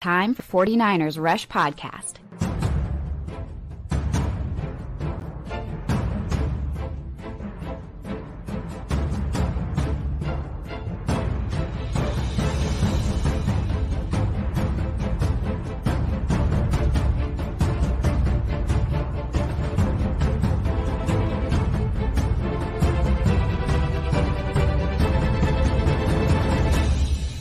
[0.00, 2.14] Time for 49ers Rush Podcast.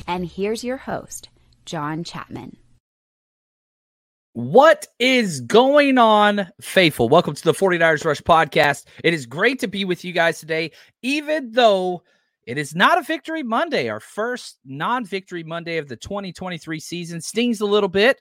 [0.08, 1.30] And here's your host,
[1.70, 2.58] John Chapman.
[4.34, 7.10] What is going on, faithful?
[7.10, 8.86] Welcome to the 49ers Rush podcast.
[9.04, 10.72] It is great to be with you guys today,
[11.04, 12.02] even though
[12.48, 13.88] it is not a victory Monday.
[13.88, 18.20] Our first non victory Monday of the 2023 season stings a little bit,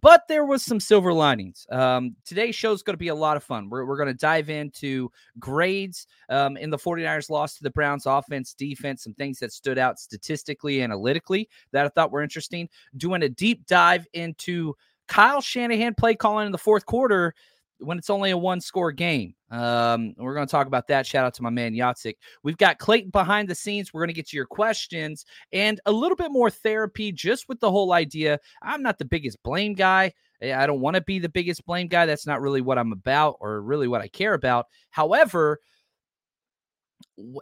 [0.00, 1.66] but there was some silver linings.
[1.70, 3.68] Um, today's show is going to be a lot of fun.
[3.70, 8.06] We're, we're going to dive into grades um, in the 49ers loss to the Browns
[8.06, 12.68] offense, defense, some things that stood out statistically, analytically that I thought were interesting.
[12.96, 14.74] Doing a deep dive into
[15.06, 17.32] Kyle Shanahan play calling in the fourth quarter
[17.78, 19.34] when it's only a one score game.
[19.54, 21.06] Um, we're going to talk about that.
[21.06, 22.14] Shout out to my man Yatsik.
[22.42, 23.94] We've got Clayton behind the scenes.
[23.94, 27.60] We're going to get to your questions and a little bit more therapy just with
[27.60, 28.40] the whole idea.
[28.62, 30.12] I'm not the biggest blame guy.
[30.40, 32.04] Eh, I don't want to be the biggest blame guy.
[32.04, 34.66] That's not really what I'm about or really what I care about.
[34.90, 35.60] However,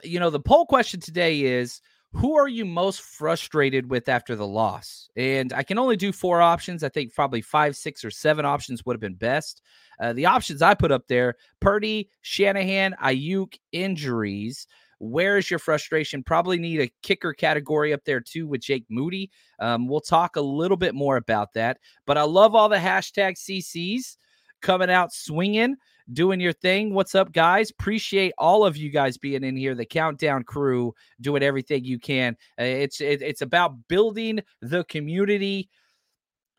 [0.02, 1.80] you know, the poll question today is
[2.14, 5.08] who are you most frustrated with after the loss?
[5.16, 6.84] And I can only do four options.
[6.84, 9.62] I think probably five, six, or seven options would have been best.
[9.98, 14.66] Uh, the options I put up there Purdy, Shanahan, Aiyuk, injuries.
[14.98, 16.22] Where is your frustration?
[16.22, 19.30] Probably need a kicker category up there too with Jake Moody.
[19.58, 21.78] Um, we'll talk a little bit more about that.
[22.06, 24.16] But I love all the hashtag CCs
[24.60, 25.76] coming out swinging
[26.12, 26.94] doing your thing.
[26.94, 27.70] What's up, guys?
[27.70, 29.74] Appreciate all of you guys being in here.
[29.74, 32.36] The countdown crew doing everything you can.
[32.58, 35.68] Uh, it's it, it's about building the community.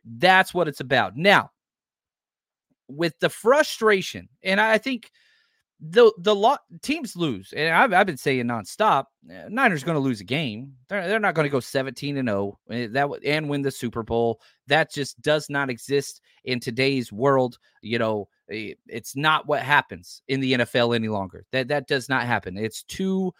[0.05, 1.15] That's what it's about.
[1.15, 1.51] Now,
[2.87, 5.09] with the frustration, and I think
[5.85, 9.05] the the lot teams lose, and I've, I've been saying nonstop.
[9.29, 10.73] Eh, Niners going to lose a game.
[10.87, 14.01] They're they're not going to go seventeen and zero eh, that and win the Super
[14.01, 14.39] Bowl.
[14.67, 17.57] That just does not exist in today's world.
[17.81, 21.45] You know, Eh, it's not what happens in the NFL any longer.
[21.51, 22.57] That that does not happen.
[22.57, 23.33] It's two.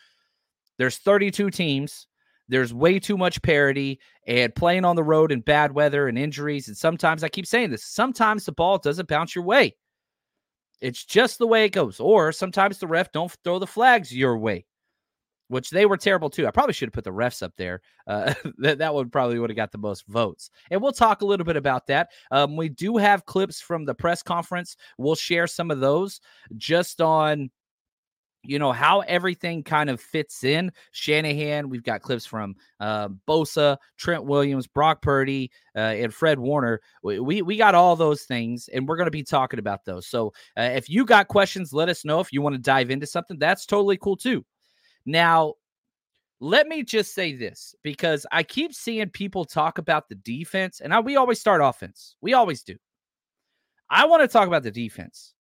[0.78, 2.08] There's 32 teams.
[2.50, 6.68] There's way too much parity and playing on the road in bad weather and injuries.
[6.68, 7.86] And sometimes I keep saying this.
[7.86, 9.76] Sometimes the ball doesn't bounce your way.
[10.82, 12.00] It's just the way it goes.
[12.00, 14.66] Or sometimes the ref don't throw the flags your way,
[15.48, 16.48] which they were terrible too.
[16.48, 17.82] I probably should have put the refs up there.
[18.08, 20.50] Uh, that that one probably would have got the most votes.
[20.72, 22.10] And we'll talk a little bit about that.
[22.32, 24.76] Um, we do have clips from the press conference.
[24.98, 26.22] We'll share some of those
[26.58, 27.50] just on
[28.46, 30.72] you know how everything kind of fits in.
[30.92, 36.82] Shanahan, we've got clips from uh, Bosa, Trent Williams, Brock Purdy, uh, and Fred Warner.
[37.02, 40.08] We we got all those things, and we're going to be talking about those.
[40.08, 42.20] So uh, if you got questions, let us know.
[42.20, 44.46] If you want to dive into something, that's totally cool too.
[45.06, 45.56] Now,
[46.40, 50.94] let me just say this because I keep seeing people talk about the defense, and
[50.94, 52.16] I, we always start offense.
[52.22, 52.76] We always do.
[53.90, 55.34] I want to talk about the defense.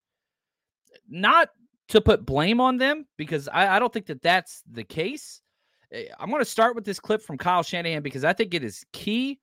[1.09, 1.49] Not
[1.89, 5.41] to put blame on them because I, I don't think that that's the case.
[5.91, 8.63] Eh, I'm going to start with this clip from Kyle Shanahan because I think it
[8.63, 9.39] is key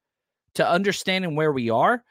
[0.54, 2.02] to understanding where we are.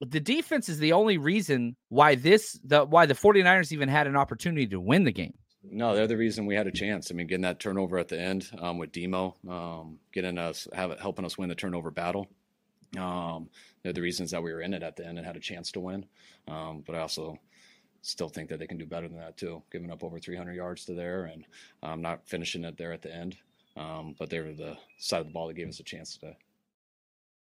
[0.00, 4.16] The defense is the only reason why this the why the 49ers even had an
[4.16, 5.34] opportunity to win the game.
[5.70, 7.10] No, they're the reason we had a chance.
[7.10, 10.98] I mean, getting that turnover at the end um, with Demo, um, getting us have
[11.00, 12.28] helping us win the turnover battle.
[12.98, 13.48] Um,
[13.82, 15.72] they're the reasons that we were in it at the end and had a chance
[15.72, 16.06] to win.
[16.46, 17.38] Um, but I also
[18.02, 20.84] still think that they can do better than that too, giving up over 300 yards
[20.84, 21.44] to there and
[21.82, 23.36] um, not finishing it there at the end.
[23.76, 26.36] Um, but they were the side of the ball that gave us a chance today.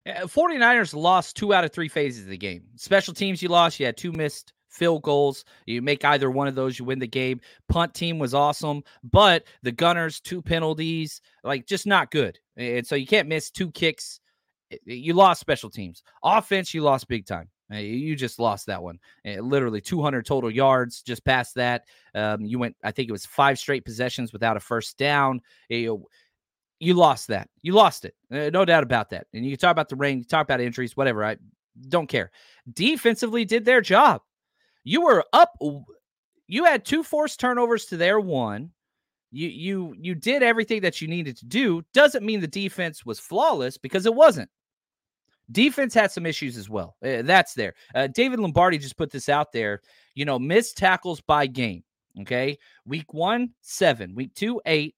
[0.08, 2.64] 49ers lost two out of three phases of the game.
[2.76, 3.80] Special teams, you lost.
[3.80, 5.46] You had two missed field goals.
[5.66, 7.40] You make either one of those, you win the game.
[7.70, 12.38] Punt team was awesome, but the Gunners, two penalties, like just not good.
[12.58, 14.20] And so you can't miss two kicks.
[14.86, 16.04] You lost special teams.
[16.24, 17.50] Offense, you lost big time.
[17.72, 19.00] You just lost that one.
[19.26, 21.02] Literally 200 total yards.
[21.02, 22.76] Just past that, um, you went.
[22.84, 25.42] I think it was five straight possessions without a first down.
[25.70, 27.50] you lost that.
[27.62, 28.14] You lost it.
[28.32, 29.28] Uh, no doubt about that.
[29.34, 31.26] And you can talk about the rain, you talk about injuries, whatever.
[31.26, 31.38] I
[31.90, 32.32] don't care.
[32.72, 34.22] Defensively did their job.
[34.86, 35.58] You were up
[36.48, 38.72] you had two forced turnovers to their one.
[39.32, 41.84] You you you did everything that you needed to do.
[41.94, 44.50] Doesn't mean the defense was flawless because it wasn't.
[45.52, 46.96] Defense had some issues as well.
[47.06, 47.74] Uh, that's there.
[47.94, 49.82] Uh, David Lombardi just put this out there.
[50.16, 51.84] You know, missed tackles by game.
[52.22, 52.58] Okay.
[52.86, 54.16] Week one, seven.
[54.16, 54.96] Week two, eight.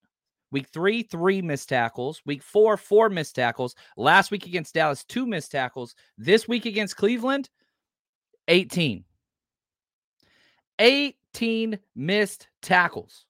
[0.52, 2.22] Week three, three missed tackles.
[2.26, 3.76] Week four, four missed tackles.
[3.98, 5.96] Last week against Dallas, two missed tackles.
[6.18, 7.50] This week against Cleveland,
[8.48, 9.04] 18.
[10.80, 13.26] 18 missed tackles.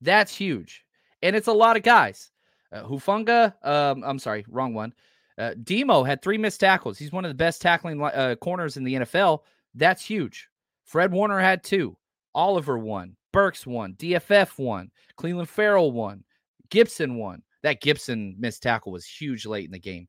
[0.00, 0.84] That's huge.
[1.22, 2.30] And it's a lot of guys.
[2.72, 4.92] Uh, Hufanga, um, I'm sorry, wrong one.
[5.38, 6.98] Uh, Demo had three missed tackles.
[6.98, 9.40] He's one of the best tackling uh, corners in the NFL.
[9.74, 10.48] That's huge.
[10.84, 11.96] Fred Warner had two.
[12.34, 13.16] Oliver won.
[13.32, 13.94] Burks won.
[13.94, 14.90] DFF won.
[15.18, 16.24] Clelin Ferrell won.
[16.68, 17.42] Gibson won.
[17.62, 20.08] That Gibson missed tackle was huge late in the game.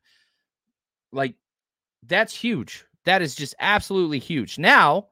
[1.11, 1.35] Like,
[2.03, 2.85] that's huge.
[3.05, 4.57] That is just absolutely huge.
[4.57, 5.07] Now,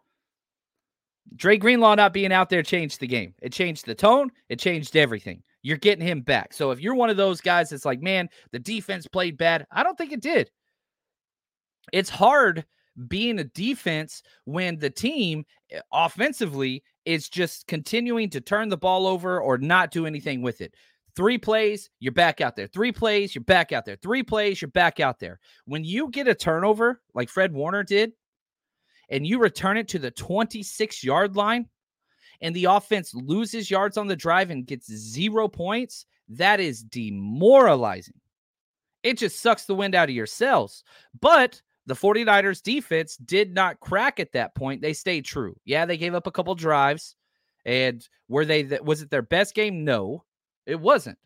[1.36, 3.34] Dre Greenlaw not being out there changed the game.
[3.42, 4.32] It changed the tone.
[4.50, 5.44] It changed everything.
[5.62, 6.54] You're getting him back.
[6.54, 9.84] So if you're one of those guys that's like, man, the defense played bad, I
[9.84, 10.50] don't think it did.
[11.92, 12.66] It's hard
[13.08, 19.08] being a defense when the team eh, offensively is just continuing to turn the ball
[19.08, 20.74] over or not do anything with it.
[21.16, 22.68] Three plays, you're back out there.
[22.68, 23.98] Three plays, you're back out there.
[24.02, 25.40] Three plays, you're back out there.
[25.66, 28.14] When you get a turnover like Fred Warner did,
[29.10, 31.68] and you return it to the 26 yard line
[32.42, 38.20] and the offense loses yards on the drive and gets zero points, that is demoralizing.
[39.04, 40.28] It just sucks the wind out of your.
[41.20, 44.82] But the 49ers defense did not crack at that point.
[44.82, 45.56] They stayed true.
[45.66, 47.16] Yeah, they gave up a couple drives.
[47.66, 49.84] And were they was it their best game?
[49.84, 50.24] No,
[50.66, 51.18] it wasn't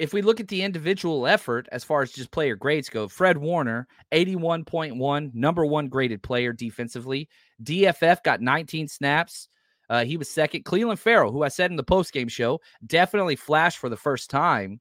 [0.00, 3.38] if we look at the individual effort as far as just player grades go, Fred
[3.38, 7.28] Warner, 81.1, number one graded player defensively.
[7.62, 9.48] DFF got 19 snaps.
[9.88, 10.64] Uh, he was second.
[10.64, 14.30] Clelin Ferrell, who I said in the post game show, definitely flashed for the first
[14.30, 14.80] time.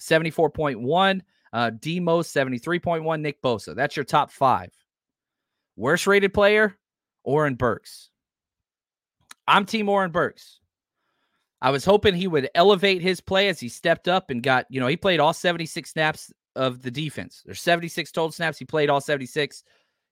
[0.00, 1.20] 74.1.
[1.52, 3.20] Uh, Demo, 73.1.
[3.20, 3.74] Nick Bosa.
[3.74, 4.70] That's your top five.
[5.76, 6.76] Worst rated player,
[7.24, 8.10] Oren Burks.
[9.46, 10.60] I'm Team Oren Burks.
[11.62, 14.80] I was hoping he would elevate his play as he stepped up and got, you
[14.80, 17.40] know, he played all 76 snaps of the defense.
[17.46, 18.58] There's 76 total snaps.
[18.58, 19.62] He played all 76.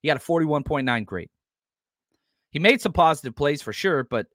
[0.00, 1.28] He got a 41.9 grade.
[2.52, 4.26] He made some positive plays for sure, but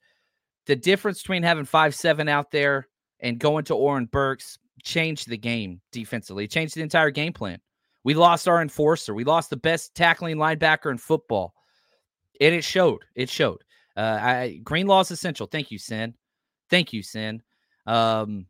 [0.65, 2.89] the difference between having five seven out there
[3.21, 6.44] and going to Oren Burks changed the game defensively.
[6.45, 7.59] It changed the entire game plan.
[8.03, 9.13] We lost our enforcer.
[9.13, 11.53] We lost the best tackling linebacker in football.
[12.41, 13.06] And it showed.
[13.15, 13.63] It showed.
[13.95, 15.47] Uh, I, is essential.
[15.47, 16.13] Thank you, Sin.
[16.69, 17.41] Thank you, Sin.
[17.85, 18.47] Um,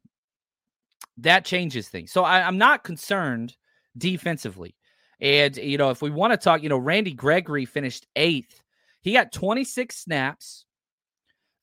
[1.18, 2.12] that changes things.
[2.12, 3.56] So I, I'm not concerned
[3.98, 4.76] defensively.
[5.22, 8.62] And, you know, if we want to talk, you know, Randy Gregory finished eighth.
[9.02, 10.66] He got 26 snaps,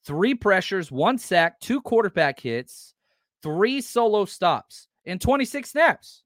[0.06, 2.94] three pressures, one sack, two quarterback hits,
[3.42, 6.22] three solo stops and 26 snaps.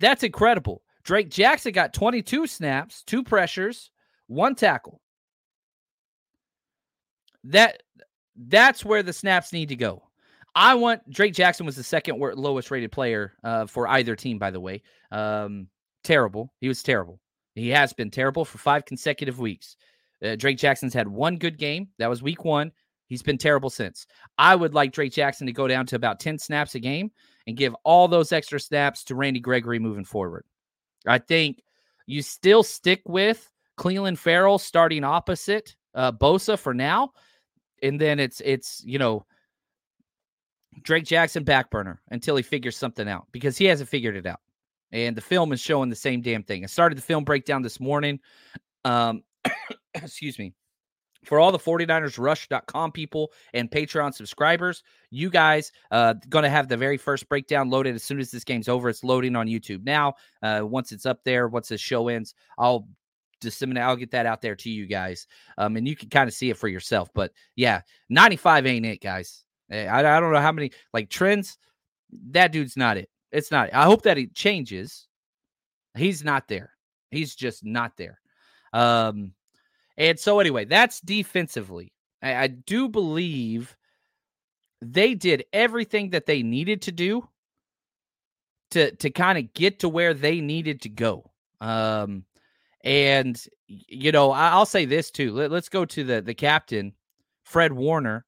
[0.00, 0.82] That's incredible.
[1.02, 3.90] Drake Jackson got 22 snaps, two pressures,
[4.26, 5.00] one tackle.
[7.44, 7.82] That
[8.46, 10.02] that's where the snaps need to go.
[10.54, 14.50] I want Drake Jackson was the second lowest rated player uh, for either team, by
[14.50, 14.82] the way.
[15.10, 15.68] Um,
[16.04, 16.52] terrible.
[16.60, 17.20] He was terrible.
[17.54, 19.76] He has been terrible for five consecutive weeks.
[20.24, 21.88] Uh, Drake Jackson's had one good game.
[21.98, 22.72] That was week one.
[23.06, 24.06] He's been terrible since.
[24.36, 27.10] I would like Drake Jackson to go down to about 10 snaps a game
[27.46, 30.44] and give all those extra snaps to Randy Gregory moving forward.
[31.06, 31.62] I think
[32.06, 37.12] you still stick with Clelin Ferrell starting opposite uh, Bosa for now
[37.82, 39.24] and then it's it's you know
[40.82, 44.40] Drake Jackson back burner until he figures something out because he hasn't figured it out.
[44.92, 46.64] And the film is showing the same damn thing.
[46.64, 48.20] I started the film breakdown this morning.
[48.84, 49.22] Um,
[49.94, 50.54] excuse me.
[51.24, 56.68] For all the 49ers rush.com people and Patreon subscribers, you guys uh going to have
[56.68, 58.88] the very first breakdown loaded as soon as this game's over.
[58.88, 60.14] It's loading on YouTube now.
[60.42, 62.88] Uh once it's up there, once the show ends, I'll
[63.40, 63.82] disseminate.
[63.82, 65.26] I'll get that out there to you guys,
[65.56, 67.08] um, and you can kind of see it for yourself.
[67.14, 69.44] But yeah, 95 ain't it, guys.
[69.70, 71.58] Eh, I, I don't know how many like trends.
[72.30, 73.08] That dude's not it.
[73.32, 73.72] It's not.
[73.74, 75.06] I hope that it changes.
[75.96, 76.72] He's not there.
[77.10, 78.20] He's just not there.
[78.72, 79.32] Um,
[79.96, 81.92] and so anyway, that's defensively.
[82.22, 83.76] I, I do believe
[84.80, 87.28] they did everything that they needed to do
[88.70, 91.30] to to kind of get to where they needed to go.
[91.60, 92.24] Um,
[92.82, 95.32] and you know, I'll say this too.
[95.32, 96.94] Let, us go to the the captain,
[97.44, 98.24] Fred Warner.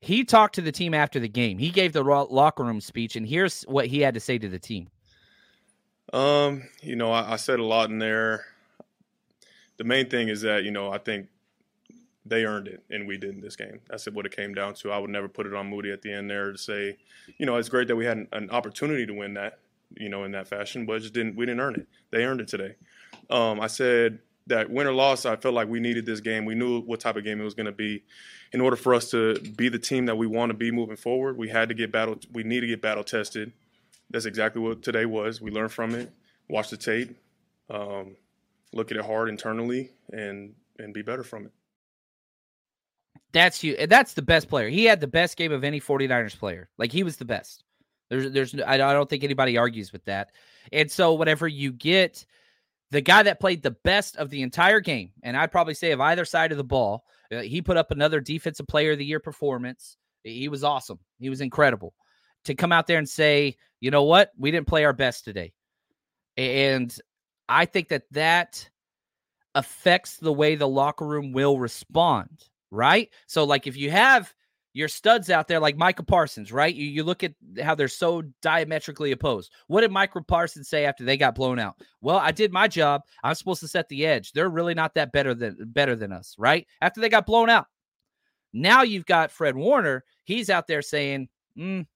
[0.00, 1.58] He talked to the team after the game.
[1.58, 4.58] He gave the locker room speech, and here's what he had to say to the
[4.58, 4.88] team.
[6.12, 8.46] Um, you know, I, I said a lot in there.
[9.76, 11.28] The main thing is that you know I think
[12.24, 13.80] they earned it and we didn't this game.
[13.88, 14.92] That's what it came down to.
[14.92, 16.96] I would never put it on Moody at the end there to say,
[17.38, 19.58] you know, it's great that we had an, an opportunity to win that,
[19.96, 21.86] you know, in that fashion, but just didn't we didn't earn it.
[22.10, 22.76] They earned it today.
[23.28, 26.44] Um, I said that win or loss, I felt like we needed this game.
[26.44, 28.04] We knew what type of game it was going to be.
[28.52, 31.36] In order for us to be the team that we want to be moving forward,
[31.36, 32.18] we had to get battle.
[32.32, 33.52] We need to get battle tested.
[34.10, 35.40] That's exactly what today was.
[35.40, 36.12] We learned from it,
[36.48, 37.16] watch the tape,
[37.70, 38.16] um,
[38.72, 41.52] look at it hard internally, and and be better from it.
[43.32, 43.86] That's you.
[43.86, 44.68] That's the best player.
[44.68, 46.68] He had the best game of any 49ers player.
[46.76, 47.62] Like he was the best.
[48.10, 50.32] There's, there's, I don't think anybody argues with that.
[50.72, 52.26] And so, whatever you get,
[52.90, 56.00] the guy that played the best of the entire game, and I'd probably say of
[56.00, 59.20] either side of the ball, uh, he put up another defensive player of the year
[59.20, 59.96] performance.
[60.24, 60.98] He was awesome.
[61.18, 61.94] He was incredible.
[62.44, 65.52] To come out there and say, you know what, we didn't play our best today,
[66.36, 66.94] and
[67.48, 68.68] I think that that
[69.54, 72.28] affects the way the locker room will respond
[72.70, 73.10] right?
[73.26, 74.32] So, like, if you have
[74.72, 76.74] your studs out there like Micah Parsons, right?
[76.74, 79.52] You, you look at how they're so diametrically opposed.
[79.66, 81.76] What did Micah Parsons say after they got blown out?
[82.00, 83.02] Well, I did my job.
[83.24, 84.32] I'm supposed to set the edge.
[84.32, 86.66] They're really not that better than better than us, right?
[86.80, 87.66] After they got blown out.
[88.52, 90.04] Now you've got Fred Warner.
[90.24, 91.86] He's out there saying, mm,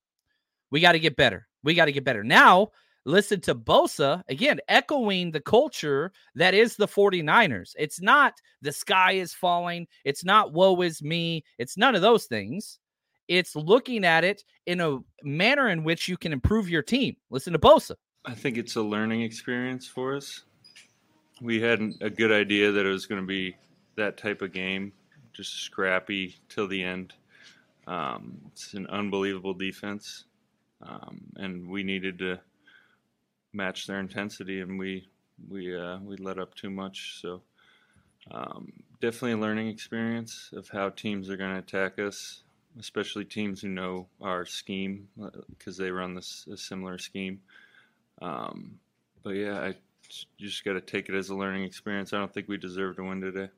[0.70, 1.46] we got to get better.
[1.62, 2.24] We got to get better.
[2.24, 2.70] Now
[3.04, 7.74] listen to Bosa again, echoing the culture that is the 49ers.
[7.78, 12.24] It's not the sky is falling, it's not woe is me, it's none of those
[12.24, 12.78] things.
[13.26, 17.16] It's looking at it in a manner in which you can improve your team.
[17.30, 17.94] Listen to Bosa.
[18.26, 20.42] I think it's a learning experience for us.
[21.40, 23.56] We had a good idea that it was going to be
[23.96, 24.92] that type of game,
[25.32, 27.14] just scrappy till the end.
[27.86, 30.24] Um, it's an unbelievable defense,
[30.82, 32.40] um, and we needed to
[33.54, 35.08] match their intensity, and we
[35.48, 37.20] we uh, we let up too much.
[37.20, 37.42] So
[38.30, 42.42] um, definitely a learning experience of how teams are going to attack us,
[42.78, 45.08] especially teams who know our scheme
[45.50, 47.40] because uh, they run this a similar scheme.
[48.20, 48.78] Um,
[49.22, 49.74] but yeah, I
[50.38, 52.12] just got to take it as a learning experience.
[52.12, 53.48] I don't think we deserve to win today.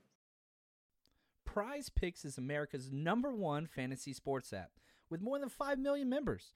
[1.44, 4.70] Prize Picks is America's number one fantasy sports app
[5.08, 6.52] with more than 5 million members.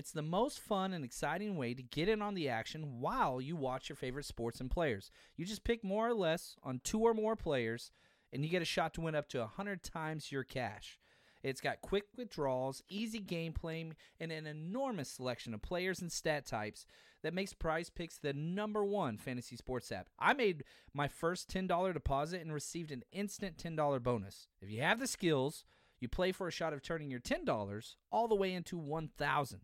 [0.00, 3.54] It's the most fun and exciting way to get in on the action while you
[3.54, 5.10] watch your favorite sports and players.
[5.36, 7.92] You just pick more or less on two or more players,
[8.32, 10.98] and you get a shot to win up to 100 times your cash.
[11.42, 16.86] It's got quick withdrawals, easy gameplay, and an enormous selection of players and stat types
[17.22, 20.08] that makes Prize Picks the number one fantasy sports app.
[20.18, 20.64] I made
[20.94, 24.48] my first $10 deposit and received an instant $10 bonus.
[24.62, 25.62] If you have the skills,
[26.00, 29.60] you play for a shot of turning your $10 all the way into 1000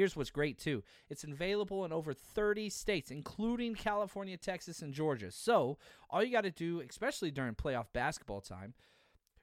[0.00, 5.30] Here's what's great too it's available in over 30 states, including California, Texas, and Georgia.
[5.30, 5.76] So,
[6.08, 8.72] all you got to do, especially during playoff basketball time,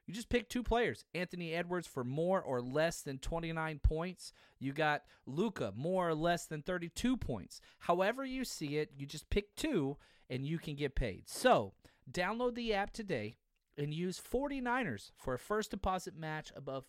[0.07, 1.05] you just pick two players.
[1.13, 4.33] Anthony Edwards for more or less than 29 points.
[4.57, 7.61] You got Luka more or less than 32 points.
[7.77, 9.97] However you see it, you just pick two
[10.27, 11.29] and you can get paid.
[11.29, 11.73] So,
[12.11, 13.37] download the app today
[13.77, 16.85] and use 49ers for a first deposit match above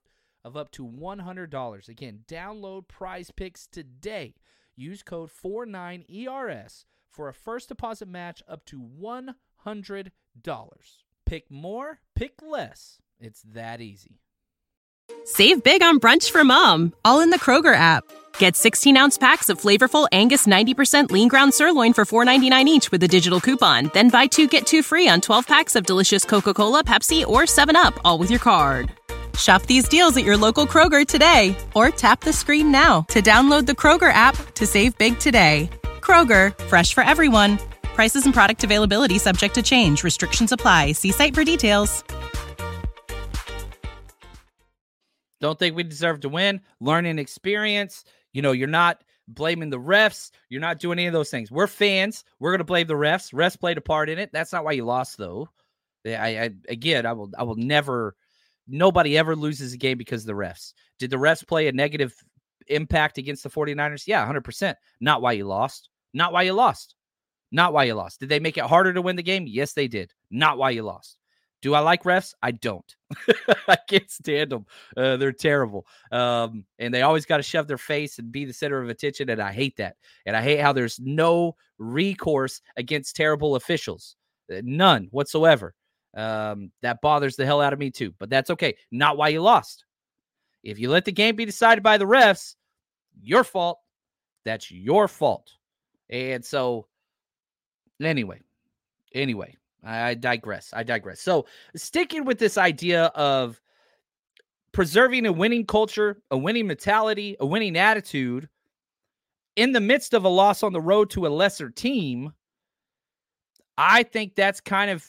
[0.48, 1.88] of up to $100.
[1.88, 4.34] Again, download Prize Picks today.
[4.74, 10.10] Use code 49ERS for a first deposit match up to $100.
[11.26, 12.98] Pick more, pick less.
[13.20, 14.20] It's that easy.
[15.24, 18.04] Save big on brunch for mom, all in the Kroger app.
[18.38, 23.02] Get 16 ounce packs of flavorful Angus 90% lean ground sirloin for $4.99 each with
[23.02, 23.90] a digital coupon.
[23.92, 27.42] Then buy two get two free on 12 packs of delicious Coca Cola, Pepsi, or
[27.42, 28.97] 7UP, all with your card.
[29.38, 33.66] Shop these deals at your local Kroger today or tap the screen now to download
[33.66, 35.70] the Kroger app to save big today.
[36.00, 37.58] Kroger, fresh for everyone.
[37.82, 40.02] Prices and product availability subject to change.
[40.02, 40.92] Restrictions apply.
[40.92, 42.02] See site for details.
[45.40, 46.60] Don't think we deserve to win.
[46.80, 48.04] Learning experience.
[48.32, 50.30] You know, you're not blaming the refs.
[50.48, 51.50] You're not doing any of those things.
[51.50, 52.24] We're fans.
[52.40, 53.32] We're going to blame the refs.
[53.32, 54.30] Refs played a part in it.
[54.32, 55.48] That's not why you lost, though.
[56.06, 58.16] I, I again, I will, I will never
[58.68, 60.72] nobody ever loses a game because of the refs.
[60.98, 62.14] Did the refs play a negative
[62.68, 64.06] impact against the 49ers?
[64.06, 64.74] Yeah, 100%.
[65.00, 65.90] Not why you lost.
[66.14, 66.94] Not why you lost.
[67.50, 68.20] Not why you lost.
[68.20, 69.46] Did they make it harder to win the game?
[69.46, 70.12] Yes, they did.
[70.30, 71.18] Not why you lost.
[71.60, 72.34] Do I like refs?
[72.42, 72.96] I don't.
[73.68, 74.66] I can't stand them.
[74.96, 75.86] Uh, they're terrible.
[76.12, 79.28] Um, and they always got to shove their face and be the center of attention.
[79.30, 79.96] And I hate that.
[80.24, 84.14] And I hate how there's no recourse against terrible officials.
[84.52, 85.74] Uh, none whatsoever.
[86.16, 88.76] Um, that bothers the hell out of me too, but that's okay.
[88.90, 89.84] Not why you lost.
[90.64, 92.54] If you let the game be decided by the refs,
[93.22, 93.78] your fault.
[94.44, 95.50] That's your fault.
[96.10, 96.86] And so,
[98.02, 98.40] anyway,
[99.14, 100.70] anyway, I digress.
[100.72, 101.20] I digress.
[101.20, 101.46] So,
[101.76, 103.60] sticking with this idea of
[104.72, 108.48] preserving a winning culture, a winning mentality, a winning attitude
[109.56, 112.32] in the midst of a loss on the road to a lesser team,
[113.76, 115.06] I think that's kind of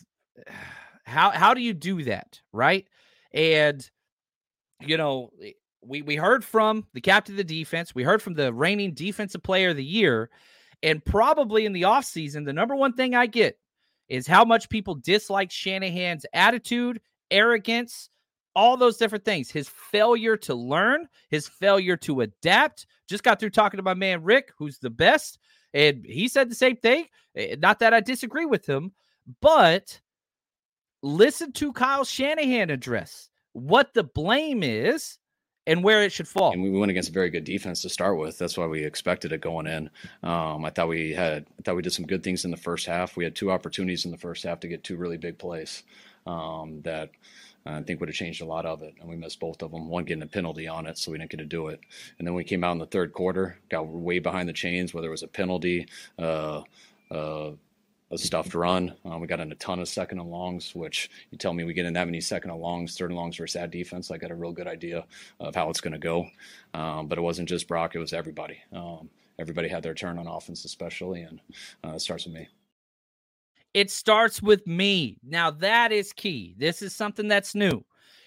[1.10, 2.88] how how do you do that, right?
[3.34, 3.88] And
[4.82, 5.32] you know,
[5.82, 9.44] we we heard from the captain of the defense, we heard from the reigning defensive
[9.44, 10.30] player of the year,
[10.84, 13.58] and probably in the offseason, the number one thing I get
[14.08, 17.00] is how much people dislike Shanahan's attitude,
[17.30, 18.10] arrogance,
[18.56, 19.51] all those different things.
[19.51, 22.88] His failure to learn, his failure to adapt.
[23.08, 25.39] Just got through talking to my man Rick, who's the best,
[25.74, 27.06] and he said the same thing.
[27.36, 28.92] Eh, not that I disagree with him,
[29.42, 30.00] but
[31.01, 35.18] listen to Kyle Shanahan address what the blame is
[35.68, 36.51] and where it should fall.
[36.51, 38.38] And we went against a very good defense to start with.
[38.38, 39.89] That's why we expected it going in.
[40.24, 42.88] Um, I thought we had, I thought we did some good things in the first
[42.88, 43.15] half.
[43.15, 45.84] We had two opportunities in the first half to get two really big plays
[46.25, 47.12] um, that
[47.65, 48.96] I think would have changed a lot of it.
[49.00, 49.89] And we missed both of them.
[49.89, 51.79] One getting a penalty on it, so we didn't get to do it.
[52.18, 55.08] And then we came out in the third quarter, got way behind the chains, whether
[55.08, 55.88] it was a penalty.
[56.18, 56.63] Uh,
[57.12, 57.51] uh,
[58.12, 58.96] a stuffed run.
[59.06, 61.74] Um, we got in a ton of second and longs, which you tell me we
[61.74, 64.10] get in that many second and longs, third and longs versus that defense.
[64.12, 65.06] I got a real good idea
[65.39, 66.28] of how it's going to go.
[66.74, 68.58] Um, but it wasn't just Brock; it was everybody.
[68.74, 71.39] Um, everybody had their turn on offense, especially, and
[71.86, 72.48] uh, it starts with me.
[73.74, 75.18] It starts with me.
[75.24, 76.56] Now that is key.
[76.58, 77.84] This is something that's new.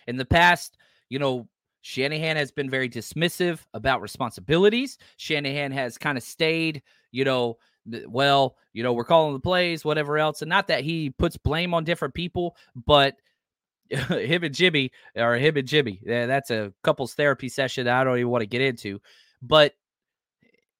[0.06, 1.48] In the past, you know,
[1.82, 4.98] Shanahan has been very dismissive about responsibilities.
[5.16, 10.18] Shanahan has kind of stayed, you know, well, you know, we're calling the plays, whatever
[10.18, 10.42] else.
[10.42, 13.16] And not that he puts blame on different people, but
[13.90, 18.30] him and Jimmy or him and Jimmy, that's a couples therapy session I don't even
[18.30, 19.00] want to get into.
[19.42, 19.74] But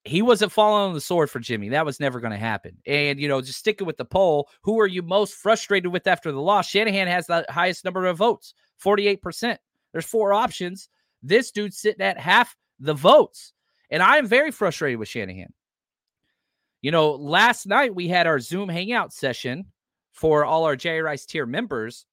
[0.05, 1.69] he wasn't falling on the sword for Jimmy.
[1.69, 2.77] That was never going to happen.
[2.85, 6.31] And, you know, just sticking with the poll, who are you most frustrated with after
[6.31, 6.67] the loss?
[6.67, 9.57] Shanahan has the highest number of votes, 48%.
[9.93, 10.89] There's four options.
[11.21, 13.53] This dude's sitting at half the votes.
[13.89, 15.53] And I am very frustrated with Shanahan.
[16.83, 19.67] You know, last night we had our Zoom hangout session
[20.11, 22.05] for all our Jerry Rice tier members.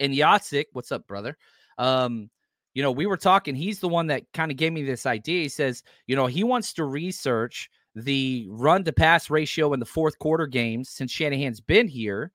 [0.00, 1.36] And Yatsik, what's up, brother?
[1.76, 2.30] Um,
[2.72, 3.54] you know, we were talking.
[3.54, 5.42] He's the one that kind of gave me this idea.
[5.42, 9.84] He says, you know, he wants to research the run to pass ratio in the
[9.84, 12.32] fourth quarter games since Shanahan's been here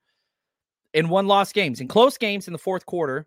[0.93, 3.25] in one loss games, in close games in the fourth quarter.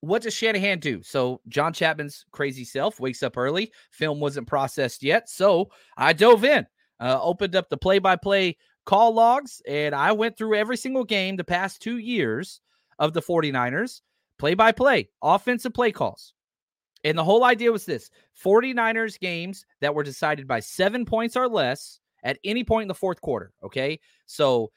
[0.00, 1.02] What does Shanahan do?
[1.02, 3.72] So, John Chapman's crazy self wakes up early.
[3.90, 5.28] Film wasn't processed yet.
[5.28, 6.66] So, I dove in
[7.00, 11.04] uh, opened up the play by play call logs, and I went through every single
[11.04, 12.60] game the past two years
[12.98, 14.02] of the 49ers,
[14.38, 16.34] play by play, offensive play calls.
[17.04, 18.10] And the whole idea was this
[18.44, 22.94] 49ers games that were decided by seven points or less at any point in the
[22.94, 23.52] fourth quarter.
[23.62, 23.98] Okay.
[24.26, 24.70] So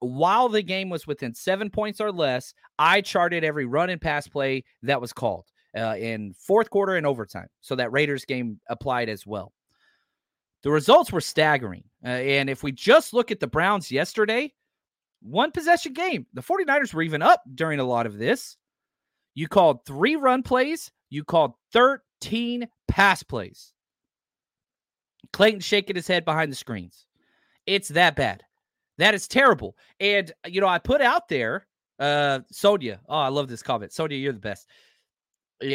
[0.00, 4.26] while the game was within seven points or less, I charted every run and pass
[4.26, 7.48] play that was called uh, in fourth quarter and overtime.
[7.60, 9.52] So that Raiders game applied as well.
[10.62, 11.84] The results were staggering.
[12.04, 14.52] Uh, and if we just look at the Browns yesterday,
[15.20, 18.56] one possession game, the 49ers were even up during a lot of this.
[19.34, 23.72] You called three run plays, you called 13 pass plays.
[25.32, 27.06] Clayton shaking his head behind the screens.
[27.66, 28.42] It's that bad.
[28.96, 29.76] That is terrible.
[30.00, 31.66] And, you know, I put out there,
[31.98, 33.00] uh, Sonia.
[33.08, 33.92] Oh, I love this comment.
[33.92, 34.66] Sonia, you're the best.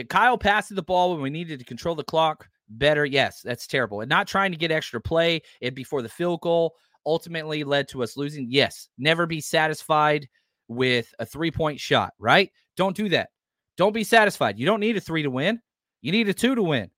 [0.09, 3.06] Kyle passed the ball when we needed to control the clock better.
[3.06, 4.02] Yes, that's terrible.
[4.02, 8.04] And not trying to get extra play it before the field goal ultimately led to
[8.04, 8.47] us losing.
[8.49, 10.28] Yes, never be satisfied
[10.67, 12.52] with a three point shot, right?
[12.78, 13.30] Don't do that.
[13.78, 14.58] Don't be satisfied.
[14.58, 15.60] You don't need a three to win.
[16.02, 16.89] You need a two to win.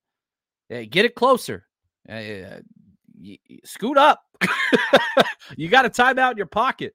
[0.71, 1.65] Uh, get it closer.
[2.09, 2.59] Uh,
[3.63, 4.21] scoot up.
[5.57, 6.93] you got a timeout in your pocket.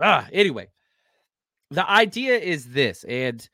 [0.00, 0.68] Ah, anyway,
[1.70, 3.46] the idea is this, and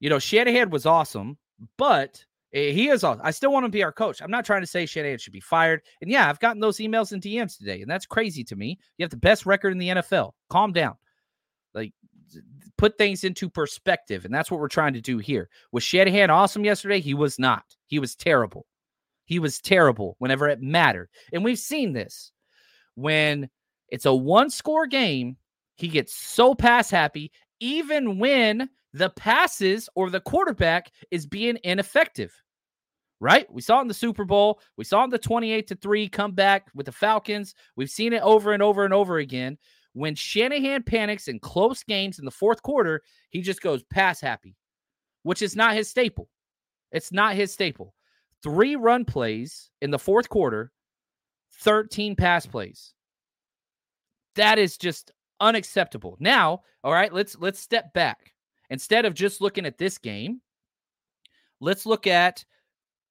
[0.00, 1.38] you know, Shanahan was awesome,
[1.78, 3.20] but Eh, Eh, he is awesome.
[3.24, 4.22] I still want him to be our coach.
[4.22, 5.82] I'm not trying to say Shanahan should be fired.
[6.00, 8.78] And yeah, I've gotten those emails and DMs today, and that's crazy to me.
[8.96, 10.32] You have the best record in the NFL.
[10.48, 10.94] Calm down.
[11.74, 11.92] Like
[12.76, 14.24] put things into perspective.
[14.24, 15.48] And that's what we're trying to do here.
[15.72, 17.00] Was Shanahan awesome yesterday?
[17.00, 17.64] He was not.
[17.86, 18.66] He was terrible.
[19.26, 21.10] He was terrible whenever it mattered.
[21.32, 22.32] And we've seen this.
[22.94, 23.48] When
[23.88, 25.36] it's a one score game,
[25.76, 27.30] he gets so pass happy,
[27.60, 32.34] even when the passes or the quarterback is being ineffective.
[33.20, 33.52] Right?
[33.52, 34.60] We saw in the Super Bowl.
[34.76, 37.54] We saw in the 28 to 3 comeback with the Falcons.
[37.74, 39.58] We've seen it over and over and over again.
[39.94, 44.54] When Shanahan panics in close games in the fourth quarter, he just goes pass happy.
[45.24, 46.28] which is not his staple.
[46.92, 47.94] It's not his staple.
[48.42, 50.70] Three run plays in the fourth quarter,
[51.60, 52.94] 13 pass plays.
[54.36, 56.16] That is just unacceptable.
[56.20, 58.32] Now, all right, let's let's step back.
[58.70, 60.40] Instead of just looking at this game,
[61.60, 62.44] let's look at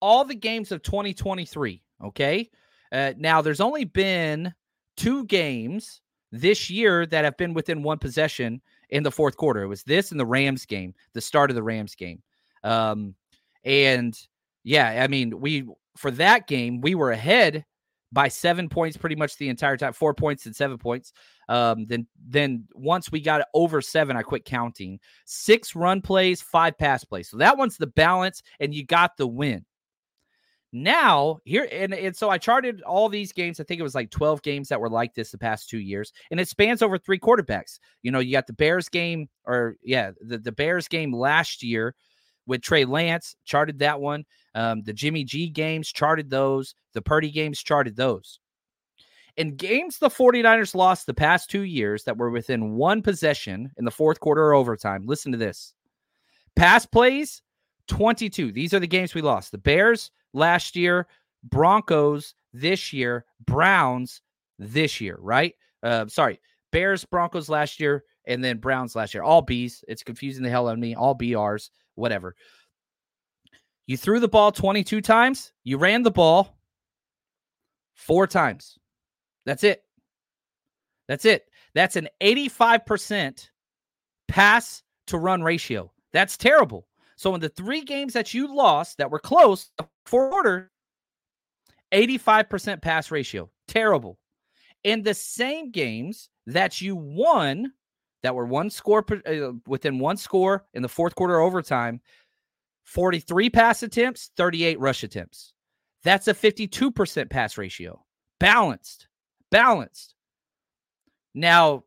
[0.00, 1.82] all the games of 2023.
[2.04, 2.50] Okay.
[2.92, 4.54] Uh, now, there's only been
[4.96, 6.00] two games
[6.32, 9.62] this year that have been within one possession in the fourth quarter.
[9.62, 12.22] It was this and the Rams game, the start of the Rams game.
[12.64, 13.14] Um,
[13.64, 14.18] and
[14.64, 15.66] yeah, I mean, we
[15.96, 17.64] for that game, we were ahead
[18.12, 21.12] by seven points pretty much the entire time, four points and seven points.
[21.48, 24.98] Um, then then once we got over seven, I quit counting.
[25.24, 27.28] Six run plays, five pass plays.
[27.28, 29.64] So that one's the balance, and you got the win.
[30.70, 33.58] Now, here and, and so I charted all these games.
[33.58, 36.12] I think it was like 12 games that were like this the past two years,
[36.30, 37.78] and it spans over three quarterbacks.
[38.02, 41.94] You know, you got the Bears game, or yeah, the, the Bears game last year
[42.48, 44.24] with Trey Lance, charted that one.
[44.56, 46.74] Um, the Jimmy G games charted those.
[46.94, 48.40] The Purdy games charted those.
[49.36, 53.84] In games the 49ers lost the past two years that were within one possession in
[53.84, 55.74] the fourth quarter or overtime, listen to this.
[56.56, 57.40] Pass plays,
[57.86, 58.50] 22.
[58.50, 59.52] These are the games we lost.
[59.52, 61.06] The Bears last year,
[61.44, 64.22] Broncos this year, Browns
[64.58, 65.54] this year, right?
[65.84, 66.40] Uh, sorry,
[66.72, 69.24] Bears, Broncos last year, and then Browns last year.
[69.24, 69.82] All B's.
[69.88, 70.94] It's confusing the hell out of me.
[70.94, 72.36] All BRs, whatever.
[73.86, 75.52] You threw the ball 22 times.
[75.64, 76.58] You ran the ball
[77.94, 78.78] four times.
[79.46, 79.82] That's it.
[81.08, 81.46] That's it.
[81.74, 83.48] That's an 85%
[84.28, 85.90] pass to run ratio.
[86.12, 86.86] That's terrible.
[87.16, 89.70] So in the three games that you lost that were close,
[90.04, 90.70] four order,
[91.92, 93.50] 85% pass ratio.
[93.66, 94.18] Terrible.
[94.84, 97.72] In the same games that you won,
[98.22, 102.00] that were one score uh, within one score in the fourth quarter overtime,
[102.84, 105.52] 43 pass attempts, 38 rush attempts.
[106.04, 108.04] That's a 52% pass ratio.
[108.40, 109.08] Balanced
[109.50, 110.14] balanced.
[111.34, 111.84] Now,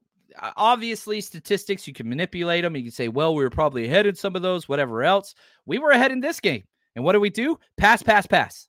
[0.55, 2.75] obviously, statistics, you can manipulate them.
[2.75, 5.35] You can say, well, we were probably ahead in some of those, whatever else.
[5.65, 6.63] We were ahead in this game.
[6.95, 7.57] And what do we do?
[7.77, 8.67] Pass, pass, pass.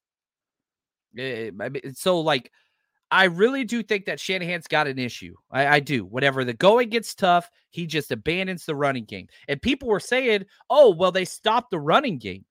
[1.18, 1.50] Eh,
[1.94, 2.50] so, like,
[3.12, 5.34] I really do think that Shanahan's got an issue.
[5.50, 6.04] I, I, do.
[6.04, 9.28] Whatever the going gets tough, he just abandons the running game.
[9.48, 12.44] And people were saying, oh, well, they stopped the running game.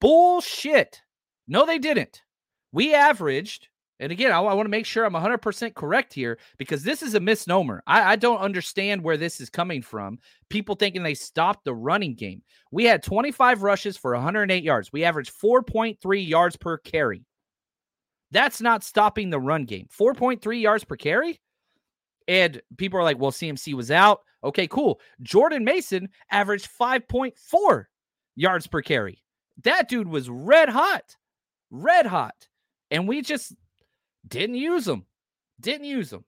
[0.00, 1.00] Bullshit.
[1.46, 2.22] No, they didn't.
[2.72, 3.68] We averaged
[4.02, 7.14] and again, I, I want to make sure I'm 100% correct here because this is
[7.14, 7.84] a misnomer.
[7.86, 10.18] I, I don't understand where this is coming from.
[10.48, 12.42] People thinking they stopped the running game.
[12.72, 14.92] We had 25 rushes for 108 yards.
[14.92, 17.22] We averaged 4.3 yards per carry.
[18.32, 19.86] That's not stopping the run game.
[19.96, 21.40] 4.3 yards per carry?
[22.26, 24.20] And people are like, well, CMC was out.
[24.42, 25.00] Okay, cool.
[25.20, 27.84] Jordan Mason averaged 5.4
[28.34, 29.22] yards per carry.
[29.64, 31.16] That dude was red hot,
[31.70, 32.48] red hot.
[32.90, 33.54] And we just
[34.26, 35.04] didn't use them.
[35.60, 36.24] Didn't use them.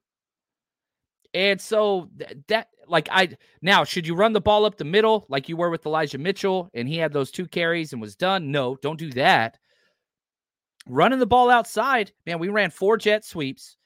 [1.32, 5.26] And so th- that, like, I now should you run the ball up the middle
[5.28, 8.52] like you were with Elijah Mitchell and he had those two carries and was done?
[8.52, 9.58] No, don't do that.
[10.86, 13.76] Running the ball outside, man, we ran four jet sweeps.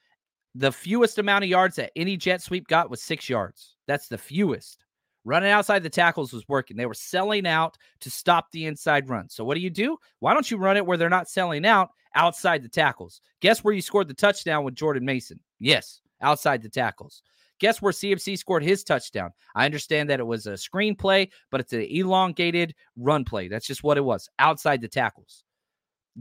[0.55, 3.75] The fewest amount of yards that any jet sweep got was six yards.
[3.87, 4.85] That's the fewest.
[5.23, 6.75] Running outside the tackles was working.
[6.75, 9.29] They were selling out to stop the inside run.
[9.29, 9.97] So what do you do?
[10.19, 13.21] Why don't you run it where they're not selling out outside the tackles?
[13.39, 15.39] Guess where you scored the touchdown with Jordan Mason?
[15.59, 17.21] Yes, outside the tackles.
[17.59, 19.31] Guess where CMC scored his touchdown?
[19.55, 23.49] I understand that it was a screen play, but it's an elongated run play.
[23.49, 25.43] That's just what it was outside the tackles.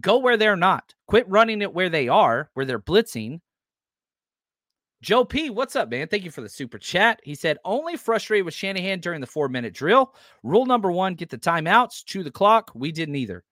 [0.01, 0.94] Go where they're not.
[1.07, 3.40] Quit running it where they are, where they're blitzing,
[5.01, 6.09] Joe P, what's up, man?
[6.09, 7.20] Thank you for the super chat.
[7.22, 10.14] He said, only frustrated with Shanahan during the four minute drill.
[10.42, 12.72] Rule number one get the timeouts, chew the clock.
[12.74, 13.44] We didn't either.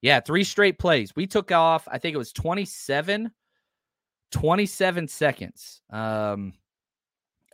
[0.00, 1.14] Yeah, three straight plays.
[1.14, 3.30] We took off, I think it was 27,
[4.32, 5.80] 27 seconds.
[5.90, 6.54] Um,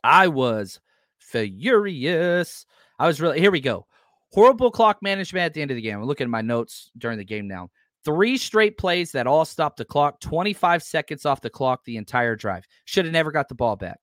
[0.02, 0.80] I was
[1.18, 2.64] furious.
[2.98, 3.86] I was really, here we go.
[4.32, 5.98] Horrible clock management at the end of the game.
[5.98, 7.70] I'm looking at my notes during the game now.
[8.04, 12.36] Three straight plays that all stopped the clock, 25 seconds off the clock the entire
[12.36, 12.64] drive.
[12.84, 13.98] Should have never got the ball back.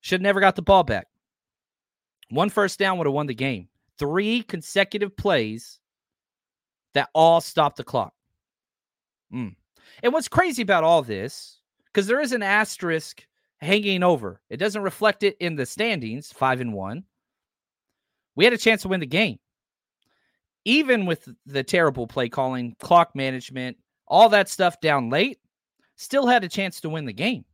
[0.00, 1.06] Should have never got the ball back.
[2.30, 3.68] One first down would have won the game.
[3.98, 5.78] Three consecutive plays
[6.94, 8.12] that all stopped the clock.
[9.32, 9.54] Mm.
[10.02, 13.26] And what's crazy about all this, because there is an asterisk
[13.60, 17.04] hanging over, it doesn't reflect it in the standings, five and one.
[18.38, 19.38] We had a chance to win the game
[20.68, 25.38] even with the terrible play calling, clock management, all that stuff down late,
[25.96, 27.46] still had a chance to win the game.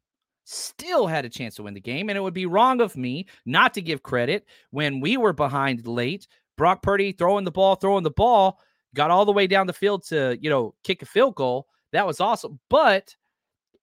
[0.43, 2.09] Still had a chance to win the game.
[2.09, 5.87] And it would be wrong of me not to give credit when we were behind
[5.87, 8.59] late Brock Purdy throwing the ball, throwing the ball,
[8.97, 11.69] got all the way down the field to, you know, kick a field goal.
[11.93, 12.59] That was awesome.
[12.69, 13.15] But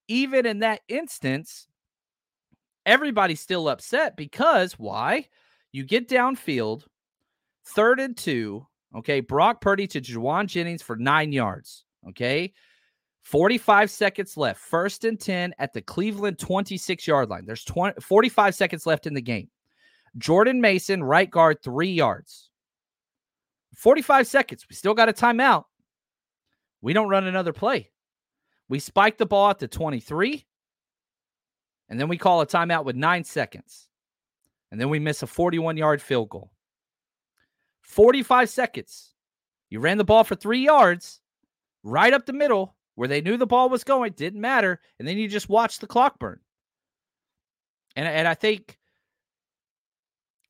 [0.08, 1.68] even in that instance,
[2.84, 5.28] everybody's still upset because why?
[5.72, 6.84] You get downfield,
[7.66, 8.66] third and two.
[8.96, 9.20] Okay.
[9.20, 11.84] Brock Purdy to Jauan Jennings for nine yards.
[12.08, 12.52] Okay.
[13.22, 14.60] 45 seconds left.
[14.60, 17.46] First and 10 at the Cleveland 26 yard line.
[17.46, 19.48] There's 20, 45 seconds left in the game.
[20.18, 22.50] Jordan Mason, right guard, three yards.
[23.76, 24.66] 45 seconds.
[24.68, 25.64] We still got a timeout.
[26.82, 27.90] We don't run another play.
[28.68, 30.44] We spike the ball at the 23,
[31.88, 33.88] and then we call a timeout with nine seconds.
[34.70, 36.50] And then we miss a 41 yard field goal.
[37.82, 39.14] 45 seconds.
[39.70, 41.20] You ran the ball for three yards,
[41.82, 44.12] right up the middle where they knew the ball was going.
[44.12, 44.80] Didn't matter.
[44.98, 46.40] And then you just watch the clock burn.
[47.96, 48.78] And, and I think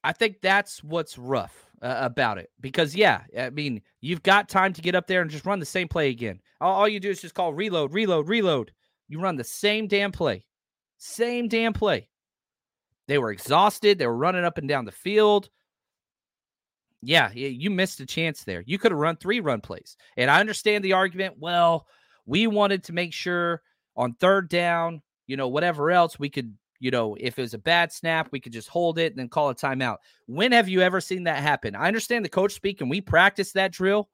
[0.04, 4.72] I think that's what's rough uh, about it because yeah, I mean you've got time
[4.74, 6.40] to get up there and just run the same play again.
[6.60, 8.72] All, all you do is just call reload, reload, reload.
[9.08, 10.44] You run the same damn play,
[10.98, 12.08] same damn play.
[13.08, 13.98] They were exhausted.
[13.98, 15.50] They were running up and down the field.
[17.02, 18.62] Yeah, you missed a chance there.
[18.64, 19.96] You could have run three run plays.
[20.16, 21.34] And I understand the argument.
[21.38, 21.86] Well,
[22.26, 23.60] we wanted to make sure
[23.96, 27.58] on third down, you know, whatever else, we could you know, if it was a
[27.58, 29.98] bad snap, we could just hold it and then call a timeout.
[30.26, 31.76] When have you ever seen that happen?
[31.76, 34.08] I understand the coach speak and we practice that drill.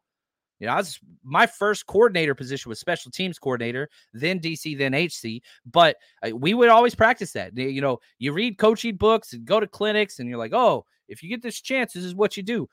[0.61, 4.93] You know, I was my first coordinator position was special teams coordinator, then DC, then
[4.93, 5.43] HC.
[5.65, 7.57] But uh, we would always practice that.
[7.57, 11.23] You know, you read coaching books and go to clinics, and you're like, oh, if
[11.23, 12.69] you get this chance, this is what you do.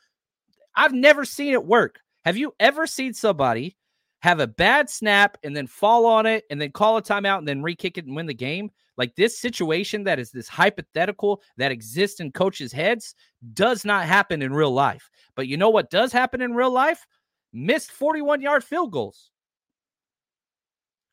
[0.76, 2.00] I've never seen it work.
[2.26, 3.78] Have you ever seen somebody
[4.20, 7.48] have a bad snap and then fall on it and then call a timeout and
[7.48, 8.72] then re kick it and win the game?
[8.98, 13.14] Like this situation that is this hypothetical that exists in coaches' heads
[13.54, 15.10] does not happen in real life.
[15.36, 17.06] But you know what does happen in real life?
[17.54, 19.32] Missed 41 yard field goals.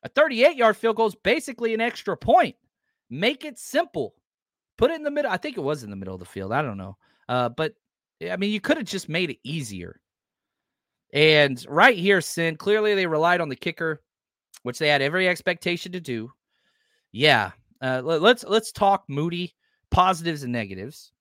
[0.03, 2.55] A 38 yard field goal is basically an extra point.
[3.09, 4.15] Make it simple.
[4.77, 5.31] Put it in the middle.
[5.31, 6.51] I think it was in the middle of the field.
[6.51, 6.97] I don't know.
[7.29, 7.73] Uh, but
[8.29, 9.99] I mean, you could have just made it easier.
[11.13, 14.01] And right here, Sin, clearly they relied on the kicker,
[14.63, 16.31] which they had every expectation to do.
[17.11, 19.53] Yeah, uh, let, let's let's talk Moody
[19.91, 21.11] positives and negatives.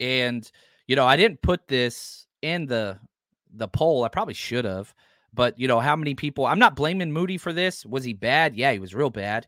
[0.00, 0.50] And
[0.86, 2.98] you know, I didn't put this in the
[3.54, 4.04] the poll.
[4.04, 4.94] I probably should have.
[5.34, 6.46] But you know, how many people?
[6.46, 7.84] I'm not blaming Moody for this.
[7.84, 8.56] Was he bad?
[8.56, 9.46] Yeah, he was real bad.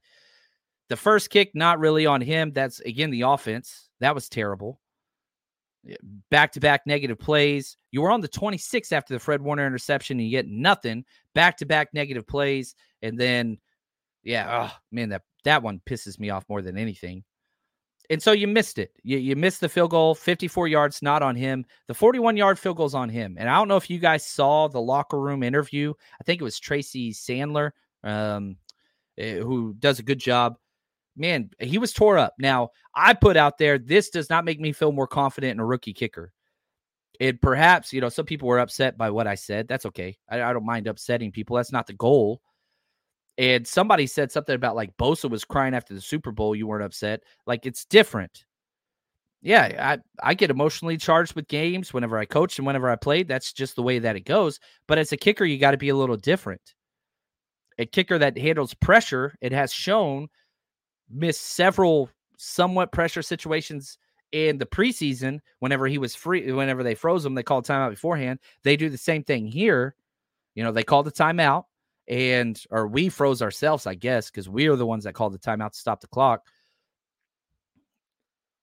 [0.89, 2.53] The first kick, not really on him.
[2.53, 3.89] That's again the offense.
[4.01, 4.81] That was terrible.
[6.31, 7.77] Back to back negative plays.
[7.91, 11.05] You were on the 26th after the Fred Warner interception, and you get nothing.
[11.35, 13.59] Back to back negative plays, and then,
[14.23, 17.25] yeah, oh man, that that one pisses me off more than anything.
[18.11, 18.93] And so you missed it.
[19.03, 21.65] You, you missed the field goal, 54 yards, not on him.
[21.89, 23.37] The 41 yard field goal's on him.
[23.39, 25.95] And I don't know if you guys saw the locker room interview.
[26.21, 27.71] I think it was Tracy Sandler,
[28.03, 28.57] um,
[29.17, 30.57] eh, who does a good job.
[31.17, 32.35] Man, he was tore up.
[32.39, 35.67] Now, I put out there, this does not make me feel more confident in a
[35.67, 36.33] rookie kicker.
[37.21, 39.69] And perhaps, you know, some people were upset by what I said.
[39.69, 40.17] That's okay.
[40.29, 41.57] I, I don't mind upsetting people.
[41.57, 42.41] That's not the goal.
[43.39, 46.55] And somebody said something about like Bosa was crying after the Super Bowl.
[46.55, 47.23] You weren't upset.
[47.47, 48.45] Like it's different.
[49.43, 53.29] Yeah, I, I get emotionally charged with games whenever I coach and whenever I played.
[53.29, 54.59] That's just the way that it goes.
[54.89, 56.75] But as a kicker, you got to be a little different.
[57.79, 60.29] A kicker that handles pressure, it has shown,
[61.11, 63.99] missed several somewhat pressure situations
[64.33, 68.41] in the preseason whenever he was free, whenever they froze him, they called timeout beforehand.
[68.65, 69.95] They do the same thing here.
[70.55, 71.65] You know, they called the timeout
[72.09, 75.39] and or we froze ourselves, I guess, because we are the ones that called the
[75.39, 76.47] timeout to stop the clock.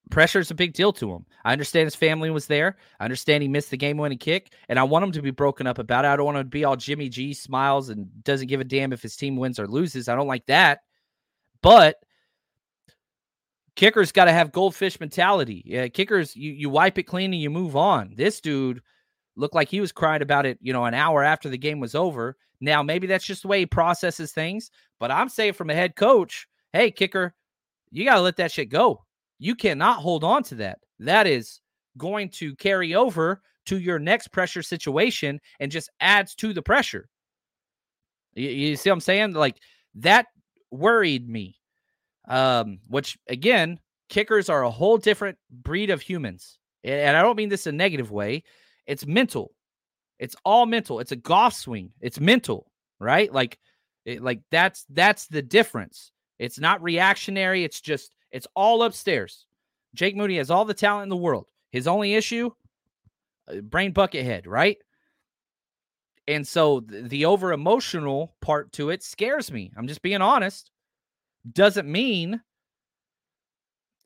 [0.10, 1.25] Pressure is a big deal to him.
[1.45, 2.75] I understand his family was there.
[2.99, 5.67] I understand he missed the game winning kick, and I want him to be broken
[5.67, 6.10] up about it.
[6.10, 9.01] I don't want to be all Jimmy G smiles and doesn't give a damn if
[9.01, 10.10] his team wins or loses.
[10.10, 10.82] I don't like that.
[11.62, 11.95] But
[13.76, 15.64] kickers got to have goldfish mentality.
[15.66, 18.14] Yeah, kickers, you, you wipe it clean and you move on.
[18.16, 18.82] This dude
[19.36, 21.96] looked like he was crying about it, you know, an hour after the game was
[21.96, 22.38] over.
[22.60, 25.96] Now, maybe that's just the way he processes things, but I'm saying from a head
[25.96, 27.34] coach, hey, kicker,
[27.92, 29.04] you got to let that shit go.
[29.40, 30.80] You cannot hold on to that.
[31.00, 31.60] That is
[31.98, 37.10] going to carry over to your next pressure situation and just adds to the pressure.
[38.36, 39.34] You, you see what I'm saying?
[39.34, 39.58] Like
[39.96, 40.28] that
[40.72, 41.58] worried me.
[42.28, 43.80] Um, which again,
[44.10, 46.60] kickers are a whole different breed of humans.
[46.84, 48.44] And I don't mean this in a negative way.
[48.88, 49.54] It's mental.
[50.20, 51.00] It's all mental.
[51.00, 51.92] It's a golf swing.
[52.02, 53.32] It's mental, right?
[53.32, 53.58] Like,
[54.06, 56.12] it, like that's that's the difference.
[56.40, 57.64] It's not reactionary.
[57.64, 59.46] It's just it's all upstairs.
[59.94, 61.46] Jake Moody has all the talent in the world.
[61.72, 62.50] His only issue,
[63.48, 64.78] uh, brain bucket head, right?
[66.28, 69.72] And so the over emotional part to it scares me.
[69.76, 70.72] I'm just being honest.
[71.49, 72.41] Doesn't mean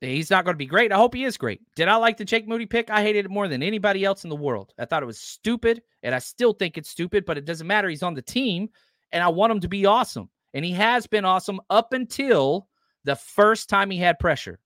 [0.01, 0.91] he's not going to be great.
[0.91, 1.61] I hope he is great.
[1.75, 2.89] Did I like the Jake Moody pick?
[2.89, 4.73] I hated it more than anybody else in the world.
[4.77, 7.89] I thought it was stupid, and I still think it's stupid, but it doesn't matter.
[7.89, 8.69] He's on the team,
[9.11, 10.29] and I want him to be awesome.
[10.53, 12.67] And he has been awesome up until
[13.03, 14.59] the first time he had pressure.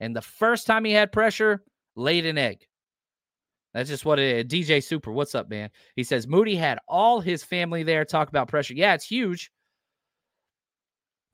[0.00, 1.62] And the first time he had pressure,
[1.94, 2.66] laid an egg.
[3.74, 4.66] That's just what it is.
[4.66, 5.70] DJ Super, what's up, man?
[5.94, 8.74] He says Moody had all his family there talk about pressure.
[8.74, 9.50] Yeah, it's huge.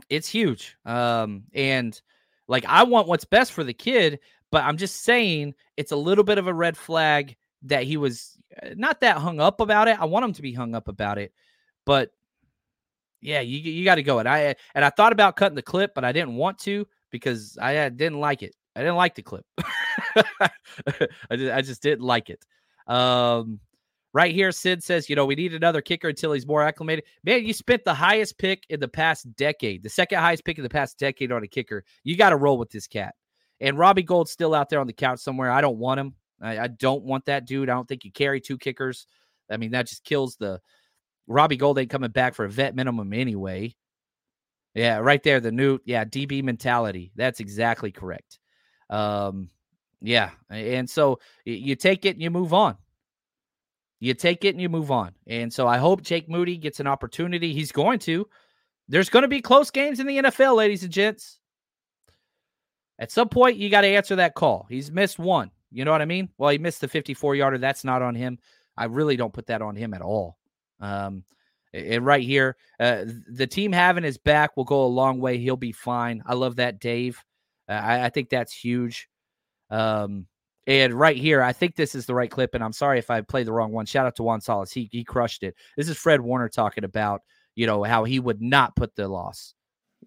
[0.09, 0.77] It's huge.
[0.85, 2.01] Um, and
[2.49, 6.25] like I want what's best for the kid, but I'm just saying it's a little
[6.25, 10.01] bit of a red flag that he was uh, not that hung up about it.
[10.01, 11.33] I want him to be hung up about it,
[11.85, 12.11] but
[13.21, 14.19] yeah, you you got to go.
[14.19, 17.59] And I and I thought about cutting the clip, but I didn't want to because
[17.61, 18.55] I didn't like it.
[18.77, 19.47] I didn't like the clip.
[20.41, 20.51] I,
[21.37, 22.45] just, I just didn't like it.
[22.87, 23.61] Um,
[24.17, 27.05] right here, Sid says, you know, we need another kicker until he's more acclimated.
[27.23, 30.63] Man, you spent the highest pick in the past decade, the second highest pick in
[30.63, 31.85] the past decade on a kicker.
[32.03, 33.15] You got to roll with this cat.
[33.61, 35.51] And Robbie Gould's still out there on the couch somewhere.
[35.51, 36.15] I don't want him.
[36.41, 37.69] I, I don't want that dude.
[37.69, 39.07] I don't think you carry two kickers.
[39.51, 40.63] I mean, that just kills the
[41.27, 43.75] Robbie Gould ain't coming back for a vet minimum anyway.
[44.75, 47.13] Yeah, right there, the new yeah DB mentality.
[47.17, 48.39] That's exactly correct.
[48.89, 49.51] Um,
[50.01, 52.77] yeah, and so you take it and you move on.
[54.01, 55.15] You take it and you move on.
[55.27, 57.53] And so I hope Jake Moody gets an opportunity.
[57.53, 58.29] He's going to.
[58.89, 61.41] There's going to be close games in the NFL, ladies and gents.
[62.99, 64.67] At some point, you got to answer that call.
[64.69, 65.51] He's missed one.
[65.71, 66.29] You know what I mean?
[66.39, 67.59] Well, he missed the 54 yarder.
[67.59, 68.39] That's not on him.
[68.77, 70.39] I really don't put that on him at all.
[70.81, 71.25] Um,
[71.73, 75.39] and right here, uh, the team having his back will go a long way.
[75.39, 76.23] He'll be fine.
[76.27, 77.23] I love that, Dave.
[77.69, 79.09] Uh, I, I, think that's huge.
[79.71, 80.27] Um,
[80.67, 82.55] and right here, I think this is the right clip.
[82.55, 83.87] And I'm sorry if I played the wrong one.
[83.87, 84.73] Shout out to Juan Solis.
[84.73, 85.55] He he crushed it.
[85.77, 87.23] This is Fred Warner talking about
[87.55, 89.55] you know how he would not put the loss.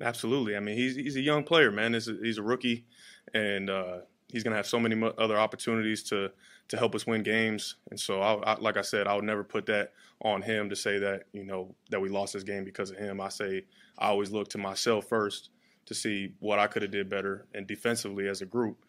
[0.01, 0.55] Absolutely.
[0.55, 1.93] I mean, he's he's a young player, man.
[1.93, 2.85] He's a, he's a rookie,
[3.33, 6.31] and uh, he's going to have so many other opportunities to
[6.69, 7.75] to help us win games.
[7.89, 10.75] And so, I, I, like I said, I would never put that on him to
[10.75, 13.19] say that you know that we lost this game because of him.
[13.19, 13.65] I say
[13.97, 15.49] I always look to myself first
[15.85, 18.85] to see what I could have did better, and defensively as a group.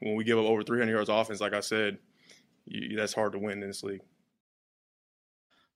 [0.00, 1.98] When we give up over 300 yards offense, like I said,
[2.66, 4.02] you, that's hard to win in this league.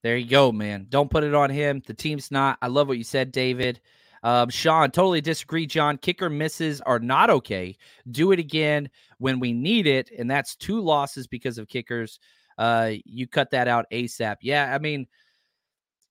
[0.02, 0.86] There you go, man.
[0.88, 1.82] Don't put it on him.
[1.86, 2.58] The team's not.
[2.62, 3.80] I love what you said, David.
[4.22, 5.98] Um, Sean, totally disagree, John.
[5.98, 7.76] Kicker misses are not okay.
[8.10, 10.10] Do it again when we need it.
[10.16, 12.18] And that's two losses because of kickers.
[12.58, 14.36] Uh, you cut that out ASAP.
[14.42, 15.06] Yeah, I mean,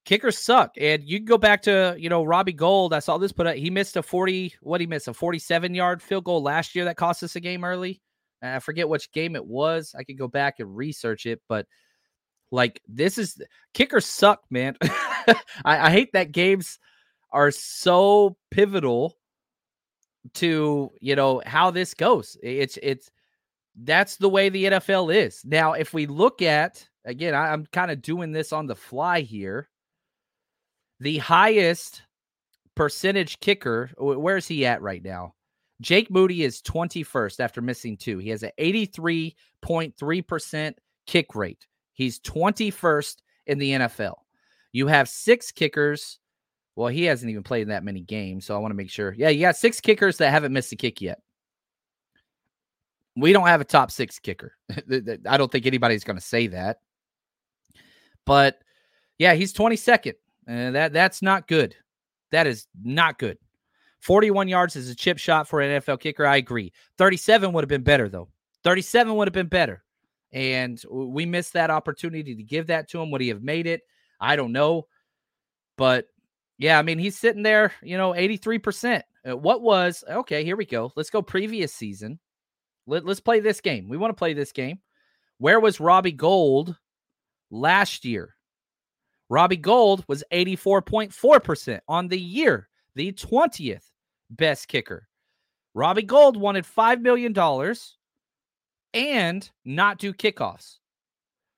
[0.09, 0.73] kickers suck.
[0.75, 2.95] And you can go back to, you know, Robbie Gould.
[2.95, 3.55] I saw this put up.
[3.55, 6.97] He missed a 40, what he missed, a 47 yard field goal last year that
[6.97, 8.01] cost us a game early.
[8.41, 9.93] And I forget which game it was.
[9.95, 11.67] I could go back and research it, but
[12.51, 13.39] like this is
[13.75, 14.75] kickers suck, man.
[14.81, 16.79] I, I hate that games
[17.31, 19.15] are so pivotal
[20.35, 22.35] to you know how this goes.
[22.41, 23.11] It's it's
[23.83, 25.43] that's the way the NFL is.
[25.45, 29.21] Now, if we look at again, I, I'm kind of doing this on the fly
[29.21, 29.68] here.
[30.99, 32.01] The highest
[32.75, 35.35] percentage kicker, where's he at right now?
[35.81, 38.17] Jake Moody is 21st after missing two.
[38.17, 40.73] He has an 83.3%
[41.07, 41.65] kick rate.
[41.93, 43.15] He's 21st
[43.47, 44.15] in the NFL.
[44.73, 46.19] You have six kickers
[46.79, 49.13] well, he hasn't even played in that many games, so I want to make sure.
[49.17, 51.19] Yeah, you got six kickers that haven't missed a kick yet.
[53.17, 54.53] We don't have a top six kicker.
[55.27, 56.77] I don't think anybody's going to say that.
[58.25, 58.59] But
[59.17, 60.13] yeah, he's 22nd.
[60.49, 61.75] And that that's not good.
[62.31, 63.37] That is not good.
[64.01, 66.25] 41 yards is a chip shot for an NFL kicker.
[66.25, 66.73] I agree.
[66.97, 68.29] 37 would have been better though.
[68.63, 69.83] 37 would have been better.
[70.33, 73.11] And we missed that opportunity to give that to him.
[73.11, 73.81] Would he have made it?
[74.19, 74.87] I don't know.
[75.77, 76.07] But
[76.57, 79.03] yeah, I mean, he's sitting there, you know, 83%.
[79.27, 80.91] Uh, what was, okay, here we go.
[80.95, 82.19] Let's go previous season.
[82.87, 83.87] Let, let's play this game.
[83.87, 84.79] We want to play this game.
[85.37, 86.75] Where was Robbie Gould
[87.51, 88.35] last year?
[89.29, 93.83] Robbie Gould was 84.4% on the year, the 20th
[94.31, 95.07] best kicker.
[95.75, 97.33] Robbie Gould wanted $5 million
[98.93, 100.77] and not do kickoffs.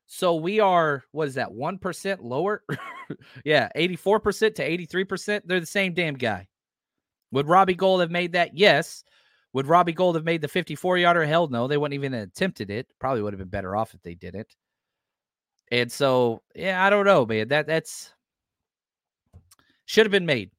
[0.06, 2.64] So we are, what is that, 1% lower?
[3.46, 5.42] yeah, 84% to 83%.
[5.46, 6.48] They're the same damn guy.
[7.32, 8.58] Would Robbie Gould have made that?
[8.58, 9.06] Yes.
[9.54, 11.26] Would Robbie Gould have made the 54 yarder?
[11.26, 11.68] Hell no.
[11.68, 12.88] They wouldn't even attempted it.
[13.00, 14.54] Probably would have been better off if they didn't.
[15.72, 17.48] And so, yeah, I don't know, man.
[17.48, 18.14] That that's
[19.86, 20.52] should have been made.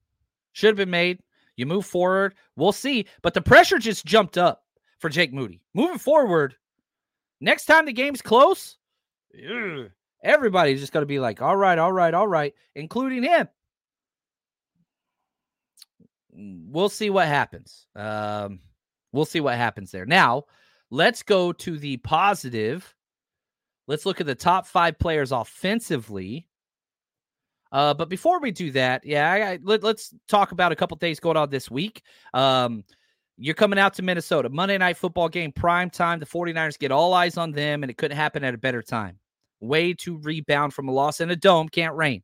[0.53, 1.19] Should have been made.
[1.55, 2.33] You move forward.
[2.55, 3.05] We'll see.
[3.21, 4.63] But the pressure just jumped up
[4.99, 5.61] for Jake Moody.
[5.73, 6.55] Moving forward,
[7.39, 8.77] next time the game's close,
[10.23, 13.47] everybody's just going to be like, all right, all right, all right, including him.
[16.31, 17.85] We'll see what happens.
[17.95, 18.59] Um,
[19.11, 20.07] we'll see what happens there.
[20.07, 20.45] Now,
[20.89, 22.95] let's go to the positive.
[23.87, 26.47] Let's look at the top five players offensively.
[27.71, 30.95] Uh, but before we do that, yeah, I, I, let, us talk about a couple
[30.97, 32.03] things going on this week.
[32.33, 32.83] Um,
[33.37, 36.19] you're coming out to Minnesota, Monday night football game, prime time.
[36.19, 39.17] The 49ers get all eyes on them, and it couldn't happen at a better time.
[39.59, 42.21] Way to rebound from a loss in a dome, can't rain.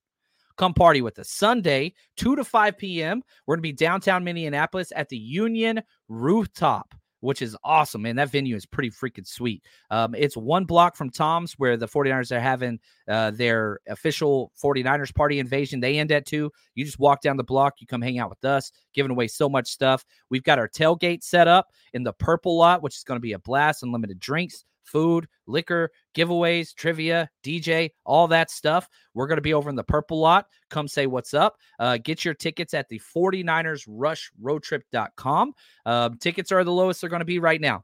[0.56, 1.30] Come party with us.
[1.32, 3.24] Sunday, 2 to 5 p.m.
[3.48, 8.16] We're going to be downtown Minneapolis at the Union Rooftop which is awesome, man.
[8.16, 9.64] That venue is pretty freaking sweet.
[9.92, 15.14] Um, it's one block from Tom's where the 49ers are having uh, their official 49ers
[15.14, 15.80] party invasion.
[15.80, 16.52] They end at two.
[16.76, 19.50] You just walk down the block, you come hang out with us, giving away so
[19.50, 20.06] much stuff.
[20.30, 23.34] We've got our tailgate set up in the purple lot, which is going to be
[23.34, 28.90] a blast, unlimited drinks, food, liquor, giveaways, trivia, DJ, all that stuff.
[29.14, 30.48] We're going to be over in the purple lot.
[30.70, 31.58] Come say what's up.
[31.80, 35.54] Uh, get your tickets at the 49ers Rush Roadtrip.com.
[35.86, 37.84] Um, tickets are the lowest they're going to be right now.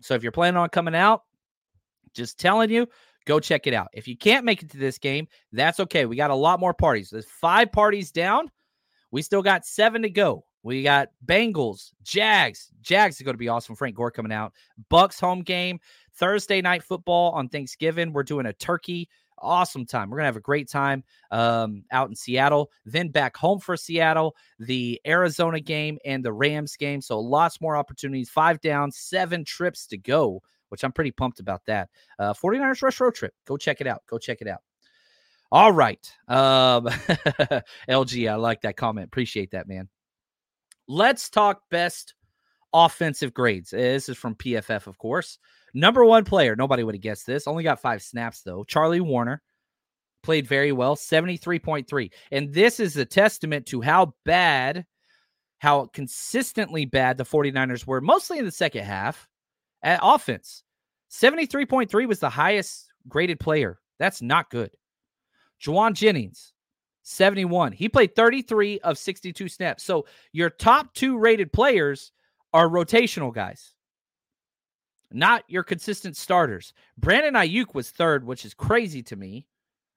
[0.00, 1.22] So if you're planning on coming out,
[2.14, 2.86] just telling you,
[3.24, 3.88] go check it out.
[3.92, 6.06] If you can't make it to this game, that's okay.
[6.06, 7.10] We got a lot more parties.
[7.10, 8.50] There's five parties down.
[9.10, 10.44] We still got seven to go.
[10.64, 12.70] We got Bengals, Jags.
[12.82, 13.74] Jags is going to be awesome.
[13.74, 14.52] Frank Gore coming out.
[14.90, 15.80] Bucs home game.
[16.14, 18.12] Thursday night football on Thanksgiving.
[18.12, 19.08] We're doing a turkey.
[19.38, 20.08] Awesome time.
[20.08, 22.70] We're going to have a great time um, out in Seattle.
[22.84, 27.00] Then back home for Seattle, the Arizona game and the Rams game.
[27.00, 28.30] So lots more opportunities.
[28.30, 31.88] Five down, seven trips to go, which I'm pretty pumped about that.
[32.18, 33.34] Uh, 49ers Rush Road Trip.
[33.46, 34.02] Go check it out.
[34.08, 34.60] Go check it out.
[35.50, 36.10] All right.
[36.28, 36.86] Um,
[37.88, 39.06] LG, I like that comment.
[39.06, 39.88] Appreciate that, man.
[40.88, 42.14] Let's talk best
[42.72, 43.70] offensive grades.
[43.70, 45.38] This is from PFF, of course.
[45.74, 47.46] Number one player, nobody would have guessed this.
[47.46, 48.64] Only got five snaps, though.
[48.64, 49.38] Charlie Woerner
[50.22, 52.10] played very well, 73.3.
[52.30, 54.84] And this is a testament to how bad,
[55.58, 59.28] how consistently bad the 49ers were, mostly in the second half
[59.82, 60.62] at offense.
[61.10, 63.78] 73.3 was the highest graded player.
[63.98, 64.70] That's not good.
[65.62, 66.52] Jauan Jennings,
[67.02, 67.72] 71.
[67.72, 69.84] He played 33 of 62 snaps.
[69.84, 72.12] So your top two rated players
[72.52, 73.72] are rotational guys,
[75.14, 76.72] not your consistent starters.
[76.98, 79.46] Brandon Aiyuk was third, which is crazy to me.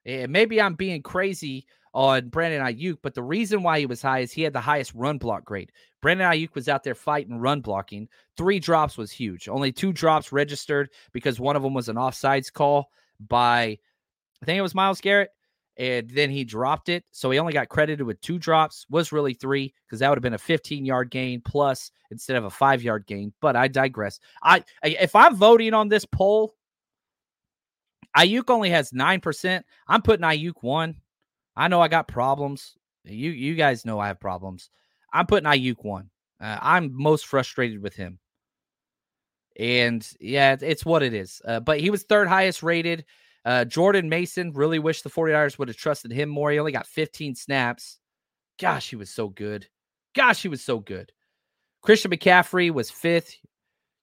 [0.06, 4.20] And maybe I'm being crazy on Brandon Aiyuk, but the reason why he was high
[4.20, 5.72] is he had the highest run block grade.
[6.02, 8.10] Brandon Aiyuk was out there fighting run blocking.
[8.38, 9.48] Three drops was huge.
[9.48, 13.80] Only two drops registered because one of them was an offsides call by,
[14.42, 15.30] I think it was Myles Garrett
[15.78, 17.04] and then he dropped it.
[17.12, 20.24] So he only got credited with two drops, was really three, because that would have
[20.24, 23.34] been a 15 yard gain plus instead of a five yard gain.
[23.42, 24.20] But I digress.
[24.42, 26.56] I if I'm voting on this poll,
[28.18, 29.66] Aiyuk only has nine percent.
[29.88, 30.96] I'm putting Aiyuk one.
[31.56, 32.76] I know I got problems.
[33.04, 34.70] You you guys know I have problems.
[35.12, 36.10] I'm putting Aiyuk one.
[36.40, 38.20] Uh, I'm most frustrated with him.
[39.58, 41.42] And yeah, it's what it is.
[41.46, 43.06] Uh, but he was third highest rated.
[43.46, 46.52] Uh, Jordan Mason really wish the 49ers would have trusted him more.
[46.52, 48.00] He only got 15 snaps.
[48.60, 49.68] Gosh, he was so good.
[50.16, 51.12] Gosh, he was so good.
[51.84, 53.36] Christian McCaffrey was fifth.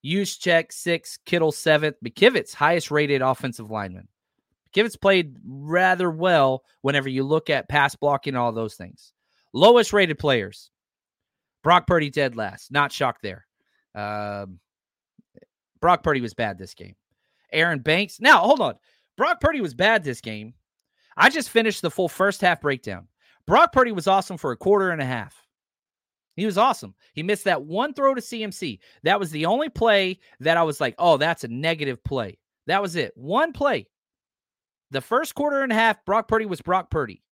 [0.05, 1.19] Juszczyk sixth.
[1.27, 1.97] Kittle seventh.
[2.05, 4.09] McKivitz, highest rated offensive lineman.
[4.73, 9.13] McKivitz played rather well whenever you look at pass blocking all those things.
[9.53, 10.71] Lowest rated players.
[11.63, 12.71] Brock Purdy dead last.
[12.71, 13.47] Not shocked there.
[13.95, 14.61] Um,
[15.81, 16.95] Brock Purdy was bad this game.
[17.53, 18.21] Aaron Banks.
[18.21, 18.75] Now, hold on.
[19.23, 20.53] Brock Purdy was bad this game.
[21.17, 23.07] I just finished the full first half breakdown.
[23.47, 25.47] Brock Purdy was awesome for a quarter and a half.
[26.35, 26.97] He was awesome.
[27.15, 28.81] He missed that one throw to CMC.
[29.05, 32.37] That was the only play that I was like, oh, that's a negative play.
[32.67, 33.13] That was it.
[33.15, 33.87] One play.
[34.91, 37.23] The first quarter and a half, Brock Purdy was Brock Purdy.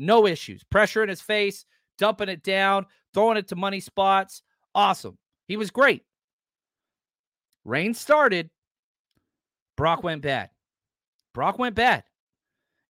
[0.00, 0.64] No issues.
[0.64, 1.64] Pressure in his face,
[1.96, 4.42] dumping it down, throwing it to money spots.
[4.74, 5.16] Awesome.
[5.46, 6.02] He was great.
[7.64, 8.50] Rain started.
[9.76, 10.50] Brock went bad.
[11.34, 12.04] Brock went bad.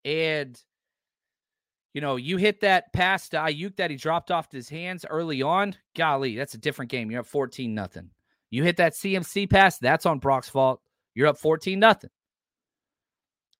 [0.05, 0.61] And,
[1.95, 5.43] you know, you hit that pass to Aiyuk that he dropped off his hands early
[5.43, 5.75] on.
[5.97, 7.11] Golly, that's a different game.
[7.11, 8.11] You're up 14 nothing.
[8.51, 10.81] You hit that CMC pass, that's on Brock's fault.
[11.15, 12.11] You're up 14 nothing.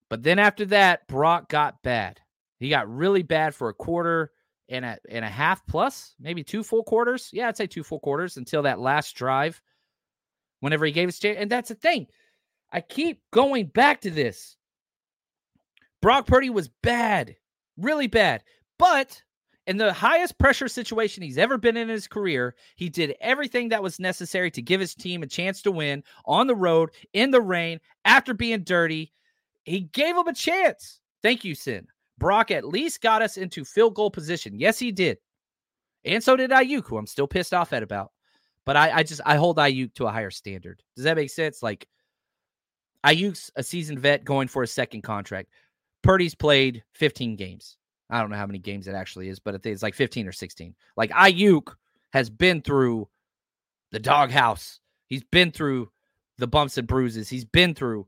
[0.09, 2.21] But then after that, Brock got bad.
[2.59, 4.31] He got really bad for a quarter
[4.69, 7.29] and a and a half plus, maybe two full quarters.
[7.33, 9.61] Yeah, I'd say two full quarters until that last drive.
[10.61, 12.07] Whenever he gave his chance, and that's the thing.
[12.71, 14.57] I keep going back to this.
[16.05, 17.35] Brock Purdy was bad,
[17.77, 18.43] really bad.
[18.77, 19.23] But
[19.65, 23.81] in the highest pressure situation he's ever been in his career, he did everything that
[23.81, 27.41] was necessary to give his team a chance to win on the road, in the
[27.41, 29.13] rain, after being dirty.
[29.63, 30.99] he gave him a chance.
[31.23, 31.87] Thank you, Sin.
[32.19, 34.59] Brock at least got us into field goal position.
[34.59, 35.17] Yes, he did.
[36.03, 38.11] And so did Aiyuk, who I'm still pissed off at about.
[38.63, 40.83] But I, I just I hold Aiyuk to a higher standard.
[40.95, 41.63] Does that make sense?
[41.63, 41.87] Like
[43.03, 45.49] Aiyuk's a seasoned vet going for a second contract.
[46.05, 47.77] Purdy's played 15 games.
[48.11, 50.75] I don't know how many games it actually is, but it's like 15 or 16.
[50.95, 51.73] Like Aiyuk
[52.13, 53.09] has been through
[53.91, 54.79] the doghouse.
[55.07, 55.89] He's been through
[56.37, 57.27] the bumps and bruises.
[57.27, 58.05] He's been through.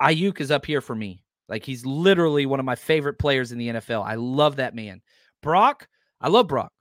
[0.00, 1.24] Aiyuk is up here for me.
[1.48, 4.06] Like he's literally one of my favorite players in the NFL.
[4.06, 5.02] I love that man.
[5.42, 5.88] Brock,
[6.20, 6.72] I love Brock.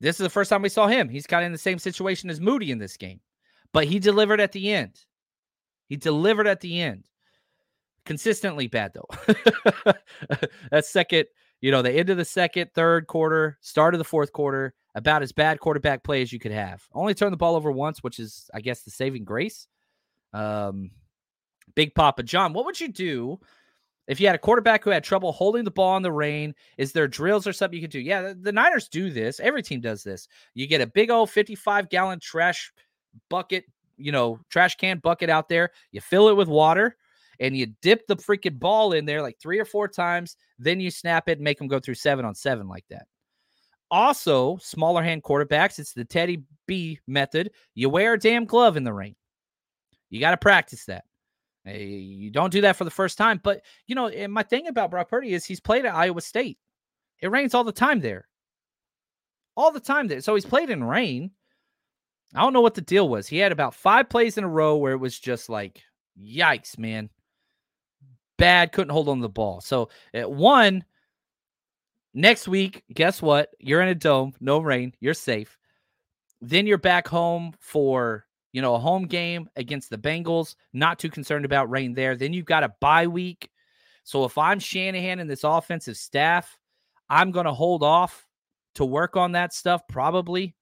[0.00, 1.08] This is the first time we saw him.
[1.08, 3.20] He's kind of in the same situation as Moody in this game,
[3.72, 4.98] but he delivered at the end.
[5.88, 7.04] He delivered at the end.
[8.04, 9.34] Consistently bad though.
[10.70, 11.26] that second,
[11.60, 15.22] you know, the end of the second, third quarter, start of the fourth quarter, about
[15.22, 16.82] as bad quarterback play as you could have.
[16.92, 19.68] Only turned the ball over once, which is, I guess, the saving grace.
[20.32, 20.90] Um,
[21.74, 23.38] Big Papa John, what would you do
[24.08, 26.54] if you had a quarterback who had trouble holding the ball in the rain?
[26.78, 28.00] Is there drills or something you could do?
[28.00, 29.38] Yeah, the, the Niners do this.
[29.38, 30.26] Every team does this.
[30.54, 32.72] You get a big old 55 gallon trash
[33.30, 33.64] bucket,
[33.96, 35.70] you know, trash can bucket out there.
[35.92, 36.96] You fill it with water
[37.42, 40.36] and you dip the freaking ball in there like three or four times.
[40.60, 43.06] Then you snap it and make them go through seven on seven like that.
[43.90, 47.50] Also, smaller hand quarterbacks, it's the Teddy B method.
[47.74, 49.16] You wear a damn glove in the rain.
[50.08, 51.04] You got to practice that.
[51.66, 53.40] Eh, you don't do that for the first time.
[53.42, 56.58] But, you know, and my thing about Brock Purdy is he's played at Iowa State.
[57.20, 58.28] It rains all the time there.
[59.56, 60.20] All the time there.
[60.20, 61.32] So he's played in rain.
[62.36, 63.26] I don't know what the deal was.
[63.26, 65.82] He had about five plays in a row where it was just like,
[66.18, 67.10] yikes, man.
[68.42, 69.60] Bad, couldn't hold on the ball.
[69.60, 70.84] So at one,
[72.12, 73.50] next week, guess what?
[73.60, 75.56] You're in a dome, no rain, you're safe.
[76.40, 81.08] Then you're back home for you know, a home game against the Bengals, not too
[81.08, 82.16] concerned about rain there.
[82.16, 83.48] Then you've got a bye week.
[84.04, 86.58] So if I'm Shanahan and this offensive staff,
[87.08, 88.26] I'm going to hold off
[88.74, 90.54] to work on that stuff probably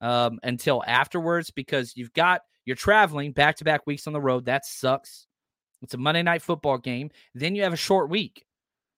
[0.00, 4.46] um, until afterwards because you've got you're traveling back to back weeks on the road.
[4.46, 5.26] That sucks.
[5.82, 7.10] It's a Monday night football game.
[7.34, 8.44] Then you have a short week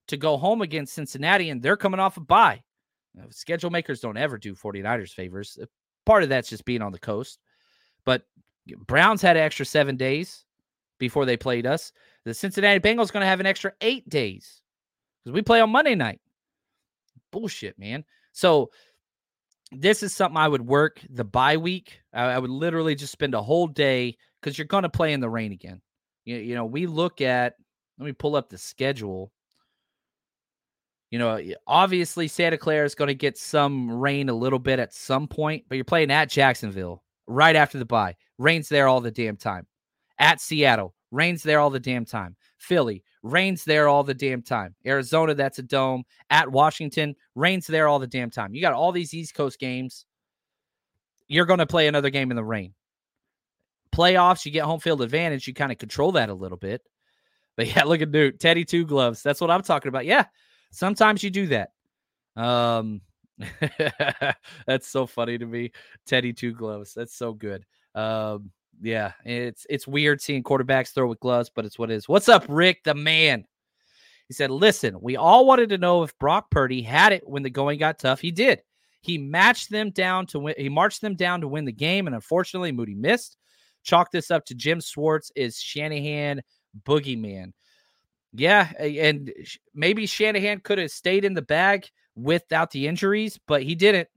[0.08, 2.62] to go home against Cincinnati, and they're coming off a bye.
[3.14, 5.58] Now, schedule makers don't ever do 49ers favors.
[5.60, 5.66] Uh,
[6.06, 7.38] part of that's just being on the coast.
[8.04, 8.22] But
[8.86, 10.44] Browns had an extra seven days
[10.98, 11.92] before they played us.
[12.24, 14.62] The Cincinnati Bengals going to have an extra eight days
[15.22, 16.20] because we play on Monday night.
[17.30, 18.04] Bullshit, man.
[18.32, 18.70] So
[19.72, 22.00] this is something I would work the bye week.
[22.12, 25.20] I, I would literally just spend a whole day because you're going to play in
[25.20, 25.80] the rain again.
[26.24, 27.54] You, you know, we look at,
[27.98, 29.32] let me pull up the schedule.
[31.10, 34.94] You know, obviously Santa Clara is going to get some rain a little bit at
[34.94, 38.16] some point, but you're playing at Jacksonville right after the bye.
[38.38, 39.66] Rains there all the damn time.
[40.18, 42.36] At Seattle, rains there all the damn time.
[42.58, 44.74] Philly, rains there all the damn time.
[44.86, 46.04] Arizona, that's a dome.
[46.30, 48.54] At Washington, rains there all the damn time.
[48.54, 50.06] You got all these East Coast games.
[51.28, 52.72] You're going to play another game in the rain.
[53.94, 55.46] Playoffs, you get home field advantage.
[55.46, 56.82] You kind of control that a little bit.
[57.56, 58.40] But yeah, look at Newt.
[58.40, 59.22] Teddy two gloves.
[59.22, 60.06] That's what I'm talking about.
[60.06, 60.26] Yeah.
[60.70, 61.72] Sometimes you do that.
[62.34, 63.02] Um,
[64.66, 65.72] That's so funny to me.
[66.06, 66.94] Teddy two gloves.
[66.94, 67.64] That's so good.
[67.94, 72.08] Um, yeah, it's it's weird seeing quarterbacks throw with gloves, but it's what it is.
[72.08, 73.44] What's up, Rick, the man?
[74.28, 77.50] He said, Listen, we all wanted to know if Brock Purdy had it when the
[77.50, 78.20] going got tough.
[78.20, 78.62] He did.
[79.00, 82.14] He matched them down to win, he marched them down to win the game, and
[82.14, 83.36] unfortunately, Moody missed.
[83.82, 86.42] Chalk this up to Jim Schwartz is Shanahan
[86.84, 87.52] boogeyman.
[88.32, 89.32] Yeah, and
[89.74, 94.08] maybe Shanahan could have stayed in the bag without the injuries, but he didn't.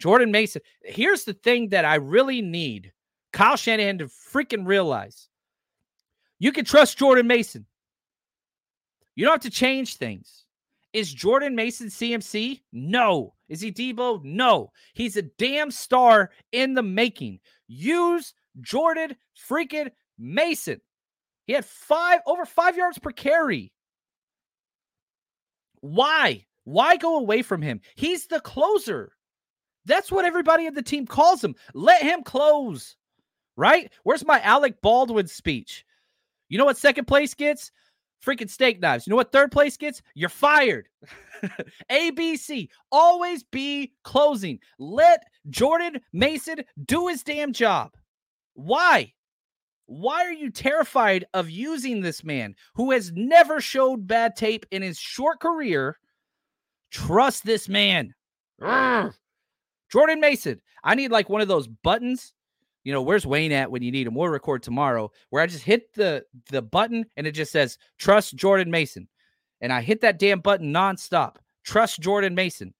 [0.00, 0.62] Jordan Mason.
[0.82, 2.92] Here's the thing that I really need
[3.32, 5.28] Kyle Shanahan to freaking realize
[6.38, 7.66] you can trust Jordan Mason.
[9.14, 10.44] You don't have to change things.
[10.92, 12.62] Is Jordan Mason CMC?
[12.72, 13.34] No.
[13.48, 14.22] Is he Deebo?
[14.24, 14.70] No.
[14.94, 17.40] He's a damn star in the making.
[17.66, 19.16] Use Jordan
[19.48, 20.80] freaking Mason.
[21.46, 23.72] He had five over five yards per carry.
[25.80, 26.46] Why?
[26.64, 27.80] Why go away from him?
[27.94, 29.12] He's the closer.
[29.84, 31.54] That's what everybody in the team calls him.
[31.74, 32.96] Let him close.
[33.56, 33.92] Right?
[34.02, 35.84] Where's my Alec Baldwin speech?
[36.48, 37.70] You know what second place gets?
[38.24, 39.06] Freaking steak knives.
[39.06, 40.00] You know what third place gets?
[40.14, 40.88] You're fired.
[41.90, 42.68] ABC.
[42.90, 44.58] Always be closing.
[44.78, 47.92] Let Jordan Mason do his damn job.
[48.54, 49.12] Why?
[49.86, 54.82] Why are you terrified of using this man who has never showed bad tape in
[54.82, 55.98] his short career
[56.90, 58.14] Trust this man.
[59.90, 60.60] Jordan Mason.
[60.84, 62.32] I need like one of those buttons
[62.84, 64.14] you know, where's Wayne at when you need him?
[64.14, 65.10] We'll record tomorrow.
[65.30, 69.08] Where I just hit the the button and it just says trust Jordan Mason,
[69.60, 71.36] and I hit that damn button nonstop.
[71.64, 72.74] Trust Jordan Mason.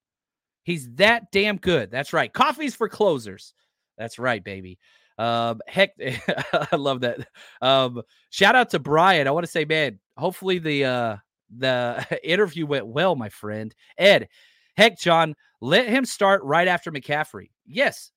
[0.62, 1.90] He's that damn good.
[1.90, 2.32] That's right.
[2.32, 3.54] Coffee's for closers.
[3.96, 4.78] That's right, baby.
[5.18, 5.90] Um, heck,
[6.72, 7.26] I love that.
[7.62, 9.28] Um, shout out to Brian.
[9.28, 11.16] I want to say, man, hopefully the uh
[11.56, 13.74] the interview went well, my friend.
[13.98, 14.28] Ed,
[14.76, 17.50] heck, John, let him start right after McCaffrey.
[17.66, 18.10] Yes,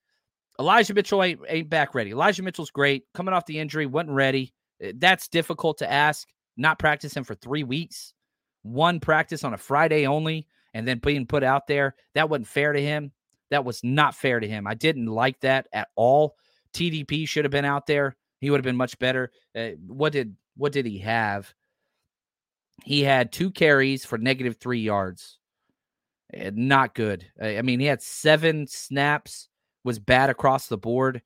[0.59, 2.11] Elijah Mitchell ain't, ain't back ready.
[2.11, 3.03] Elijah Mitchell's great.
[3.13, 4.53] Coming off the injury, wasn't ready.
[4.81, 6.27] Eh, that's difficult to ask.
[6.59, 8.13] Not practicing for three weeks,
[8.63, 11.95] one practice on a Friday only, and then being put out there.
[12.15, 13.11] That wasn't fair to him.
[13.51, 14.65] That was not fair to him.
[14.65, 16.35] I didn't like that at all.
[16.77, 18.15] TDP should have been out there.
[18.39, 19.31] He would have been much better.
[19.55, 21.53] Uh, what did what did he have?
[22.83, 25.39] He had two carries for negative three yards.
[26.33, 27.25] Uh, not good.
[27.41, 29.49] I mean, he had seven snaps
[29.83, 31.21] was bad across the board.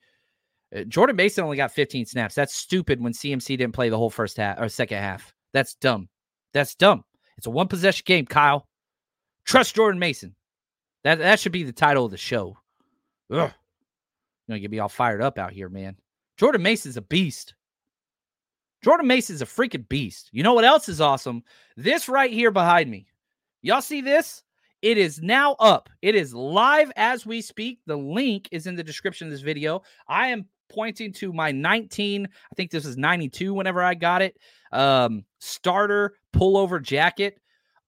[0.73, 2.35] Uh, Jordan Mason only got 15 snaps.
[2.35, 5.33] That's stupid when CMC didn't play the whole first half or second half.
[5.51, 6.07] That's dumb.
[6.53, 7.03] That's dumb.
[7.37, 8.67] It's a one possession game, Kyle.
[9.45, 10.35] Trust Jordan Mason.
[11.03, 12.57] That that should be the title of the show.
[13.31, 13.51] Ugh.
[14.47, 15.95] You're gonna get me all fired up out here, man.
[16.37, 17.53] Jordan Mason's a beast.
[18.83, 20.29] Jordan Mason's a freaking beast.
[20.31, 21.43] You know what else is awesome?
[21.77, 23.07] This right here behind me.
[23.61, 24.43] Y'all see this?
[24.81, 25.89] It is now up.
[26.01, 27.79] It is live as we speak.
[27.85, 29.83] The link is in the description of this video.
[30.07, 34.37] I am pointing to my 19, I think this is 92 whenever I got it.
[34.71, 37.37] Um, starter pullover jacket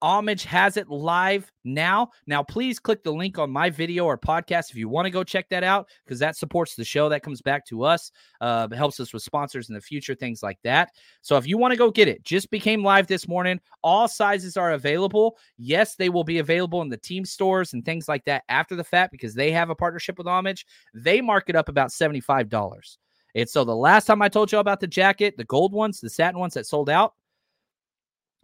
[0.04, 2.10] Homage has it live now.
[2.28, 5.24] Now, please click the link on my video or podcast if you want to go
[5.24, 7.08] check that out because that supports the show.
[7.08, 10.60] That comes back to us, uh, helps us with sponsors in the future, things like
[10.66, 10.90] that.
[11.22, 13.62] So, if you want to go get it, just became live this morning.
[13.82, 15.38] All sizes are available.
[15.58, 18.84] Yes, they will be available in the team stores and things like that after the
[18.84, 20.66] fact because they have a partnership with Homage.
[20.94, 22.98] They mark it up about $75.
[23.36, 26.10] And so, the last time I told you about the jacket, the gold ones, the
[26.10, 27.14] satin ones that sold out,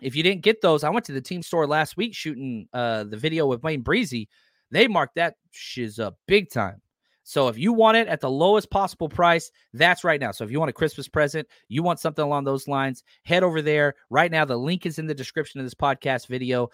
[0.02, 3.04] if you didn't get those, I went to the team store last week shooting uh,
[3.04, 4.30] the video with Wayne Breezy.
[4.72, 6.82] They marked that shiz up big time.
[7.24, 10.32] So if you want it at the lowest possible price, that's right now.
[10.32, 13.62] So if you want a Christmas present, you want something along those lines, head over
[13.62, 14.46] there right now.
[14.46, 16.70] The link is in the description of this podcast video.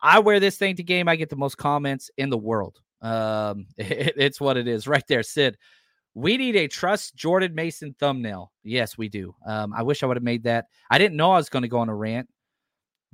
[0.00, 1.08] I wear this thing to game.
[1.08, 2.80] I get the most comments in the world.
[3.02, 5.58] Um, it, it's what it is right there, Sid.
[6.14, 8.52] We need a trust Jordan Mason thumbnail.
[8.62, 9.34] Yes, we do.
[9.44, 10.66] Um, I wish I would have made that.
[10.88, 12.28] I didn't know I was going to go on a rant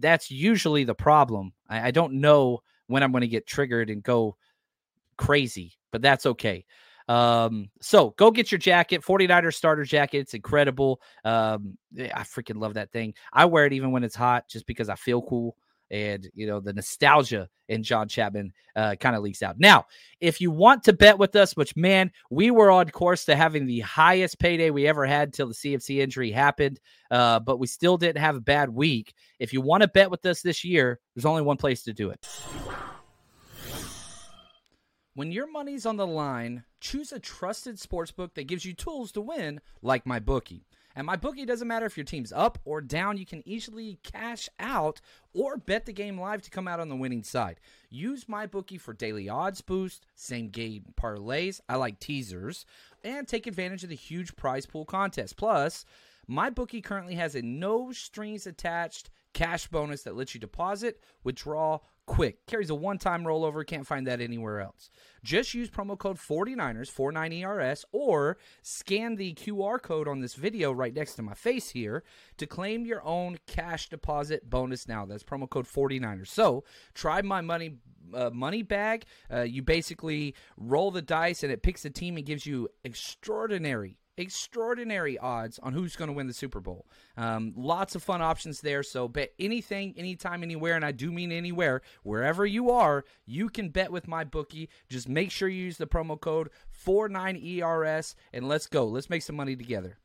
[0.02, 1.52] that's usually the problem.
[1.68, 4.36] I, I don't know when I'm going to get triggered and go
[5.16, 6.64] crazy, but that's okay.
[7.08, 10.18] Um, so go get your jacket, 49er starter jacket.
[10.18, 11.00] It's incredible.
[11.24, 13.14] Um, eh, I freaking love that thing.
[13.32, 15.56] I wear it even when it's hot just because I feel cool
[15.92, 19.60] and you know the nostalgia in John Chapman uh, kind of leaks out.
[19.60, 19.86] Now,
[20.20, 23.66] if you want to bet with us, which man, we were on course to having
[23.66, 26.80] the highest payday we ever had till the CMC injury happened,
[27.10, 29.14] uh, but we still didn't have a bad week.
[29.38, 32.10] If you want to bet with us this year, there's only one place to do
[32.10, 32.26] it.
[35.14, 39.20] When your money's on the line, choose a trusted sportsbook that gives you tools to
[39.20, 40.62] win, like MyBookie.
[40.94, 45.00] And MyBookie doesn't matter if your team's up or down, you can easily cash out
[45.32, 47.60] or bet the game live to come out on the winning side.
[47.90, 52.66] Use MyBookie for daily odds boost, same game parlays, I like teasers,
[53.02, 55.36] and take advantage of the huge prize pool contest.
[55.36, 55.84] Plus,
[56.30, 62.46] MyBookie currently has a no strings attached cash bonus that lets you deposit, withdraw, quick.
[62.46, 63.66] Carries a one time rollover.
[63.66, 64.90] Can't find that anywhere else.
[65.22, 70.94] Just use promo code 49ers, 49ERS, or scan the QR code on this video right
[70.94, 72.02] next to my face here
[72.38, 75.06] to claim your own cash deposit bonus now.
[75.06, 76.28] That's promo code 49ers.
[76.28, 77.78] So try my money.
[78.12, 79.04] Uh, money bag.
[79.32, 83.96] Uh, you basically roll the dice and it picks a team and gives you extraordinary
[84.16, 86.86] extraordinary odds on who's going to win the Super Bowl.
[87.16, 88.82] Um, lots of fun options there.
[88.82, 93.70] So bet anything, anytime, anywhere, and I do mean anywhere, wherever you are, you can
[93.70, 94.68] bet with MyBookie.
[94.88, 96.50] Just make sure you use the promo code
[96.86, 98.86] 49ERS and let's go.
[98.86, 99.98] Let's make some money together.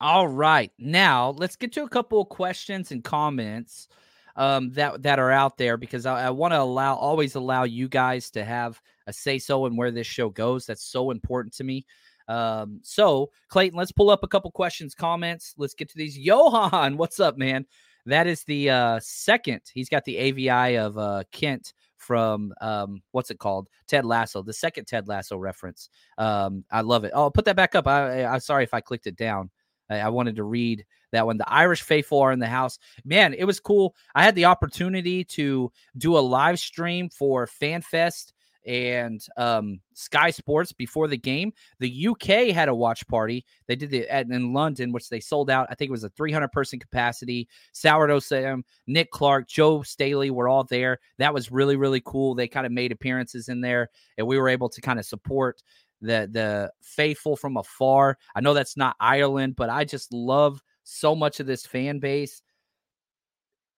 [0.00, 0.72] All right.
[0.78, 3.88] Now let's get to a couple of questions and comments
[4.36, 7.88] um, that that are out there because I, I want to allow always allow you
[7.88, 10.66] guys to have a say so in where this show goes.
[10.66, 11.86] That's so important to me.
[12.28, 15.54] Um, so Clayton, let's pull up a couple questions, comments.
[15.56, 16.18] Let's get to these.
[16.18, 17.66] Johan, what's up, man?
[18.04, 19.62] That is the uh, second.
[19.74, 23.68] He's got the AVI of uh, Kent from um, what's it called?
[23.88, 25.88] Ted Lasso, the second Ted Lasso reference.
[26.18, 27.12] Um, I love it.
[27.14, 27.88] Oh, put that back up.
[27.88, 29.50] I, I, am sorry if I clicked it down.
[29.90, 30.84] I, I wanted to read
[31.16, 31.38] that one.
[31.38, 32.78] The Irish faithful are in the house.
[33.04, 33.94] Man, it was cool.
[34.14, 38.32] I had the opportunity to do a live stream for FanFest
[38.66, 41.52] and um, Sky Sports before the game.
[41.78, 43.46] The UK had a watch party.
[43.68, 45.68] They did it in London, which they sold out.
[45.70, 47.48] I think it was a 300 person capacity.
[47.72, 50.98] Sourdough Sam, Nick Clark, Joe Staley were all there.
[51.18, 52.34] That was really really cool.
[52.34, 53.88] They kind of made appearances in there,
[54.18, 55.62] and we were able to kind of support
[56.00, 58.18] the the faithful from afar.
[58.34, 62.42] I know that's not Ireland, but I just love so much of this fan base.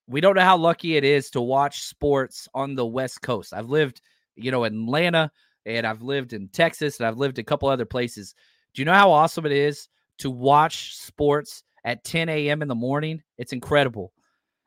[0.07, 3.53] We don't know how lucky it is to watch sports on the West Coast.
[3.53, 4.01] I've lived,
[4.37, 5.31] you know, in Atlanta
[5.67, 8.35] and I've lived in Texas and I've lived a couple other places.
[8.75, 9.89] Do you know how awesome it is
[10.19, 12.63] to watch sports at 10 a.m.
[12.63, 13.23] in the morning?
[13.39, 14.13] It's incredible.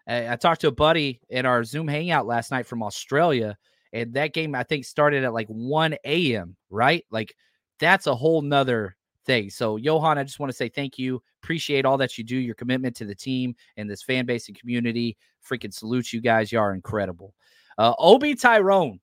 [0.08, 3.58] I, talked to a buddy in our Zoom hangout last night from Australia,
[3.94, 6.58] and that game I think started at like 1 a.m.
[6.70, 7.06] Right?
[7.12, 7.36] Like
[7.80, 9.50] that's a whole nother thing.
[9.50, 11.22] So, Johan, I just want to say thank you.
[11.44, 14.60] Appreciate all that you do, your commitment to the team and this fan base and
[14.60, 15.18] community.
[15.48, 16.52] Freaking salute you guys.
[16.52, 17.34] You are incredible.
[17.78, 19.00] Uh, Obi Tyrone.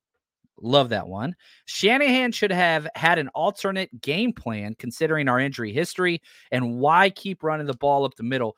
[0.60, 1.36] Love that one.
[1.66, 7.42] Shanahan should have had an alternate game plan considering our injury history and why keep
[7.42, 8.56] running the ball up the middle.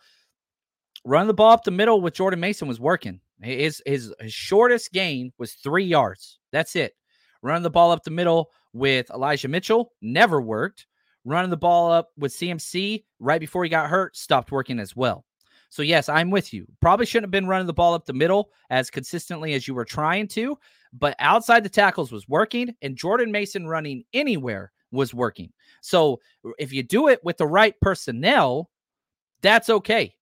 [1.05, 3.21] Running the ball up the middle with Jordan Mason was working.
[3.43, 6.39] His, his, his shortest gain was three yards.
[6.53, 6.95] That's it.
[7.43, 10.87] Running the ball up the middle with Elijah Mitchell never worked.
[11.25, 15.25] Running the ball up with CMC right before he got hurt stopped working as well.
[15.69, 16.67] So, yes, I'm with you.
[16.81, 19.85] Probably shouldn't have been running the ball up the middle as consistently as you were
[19.85, 20.59] trying to,
[20.93, 25.53] but outside the tackles was working, and Jordan Mason running anywhere was working.
[25.81, 26.21] So,
[26.59, 28.71] if you do it with the right personnel,
[29.43, 30.15] that's okay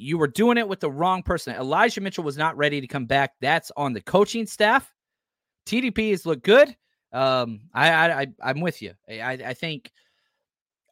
[0.00, 1.54] you were doing it with the wrong person.
[1.54, 3.34] Elijah Mitchell was not ready to come back.
[3.40, 4.92] That's on the coaching staff.
[5.66, 6.74] TDP has looked good.
[7.12, 8.94] Um, I, I, I am with you.
[9.08, 9.92] I, I think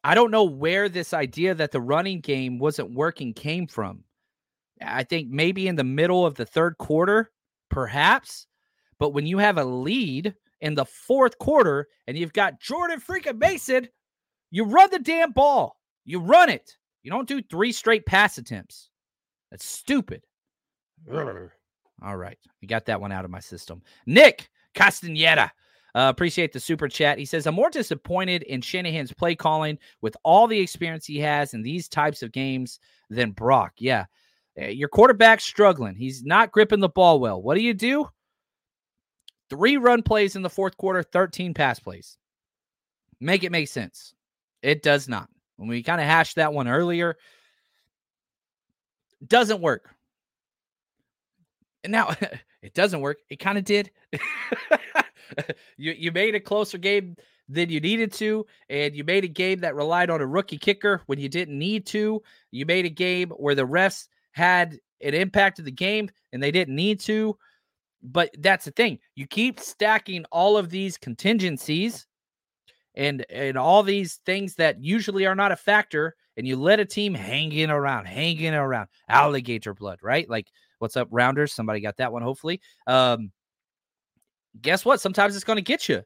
[0.03, 4.03] I don't know where this idea that the running game wasn't working came from.
[4.81, 7.31] I think maybe in the middle of the third quarter,
[7.69, 8.47] perhaps.
[8.97, 13.39] But when you have a lead in the fourth quarter and you've got Jordan freaking
[13.39, 13.87] Mason,
[14.51, 15.77] you run the damn ball.
[16.05, 16.77] You run it.
[17.03, 18.89] You don't do three straight pass attempts.
[19.51, 20.23] That's stupid.
[22.01, 22.37] All right.
[22.61, 23.81] We got that one out of my system.
[24.05, 25.51] Nick Castaneda.
[25.95, 27.17] Uh, appreciate the super chat.
[27.17, 31.53] He says, I'm more disappointed in Shanahan's play calling with all the experience he has
[31.53, 32.79] in these types of games
[33.09, 33.73] than Brock.
[33.77, 34.05] Yeah.
[34.57, 35.95] Eh, your quarterback's struggling.
[35.95, 37.41] He's not gripping the ball well.
[37.41, 38.07] What do you do?
[39.49, 42.17] Three run plays in the fourth quarter, 13 pass plays.
[43.19, 44.13] Make it make sense.
[44.61, 45.27] It does not.
[45.57, 47.17] When we kind of hashed that one earlier,
[49.25, 49.89] doesn't work.
[51.83, 52.15] And now
[52.61, 53.17] it doesn't work.
[53.29, 53.89] It kind of did.
[55.77, 57.15] you you made a closer game
[57.47, 61.01] than you needed to, and you made a game that relied on a rookie kicker
[61.07, 62.21] when you didn't need to.
[62.51, 66.51] You made a game where the refs had an impact of the game and they
[66.51, 67.37] didn't need to.
[68.01, 68.99] But that's the thing.
[69.15, 72.05] You keep stacking all of these contingencies
[72.95, 76.85] and and all these things that usually are not a factor and you let a
[76.85, 80.29] team hanging around, hanging around, alligator blood, right?
[80.29, 81.51] Like, what's up, Rounders?
[81.51, 82.61] Somebody got that one, hopefully.
[82.87, 83.31] Um,
[84.61, 85.01] guess what?
[85.01, 86.03] Sometimes it's going to get you,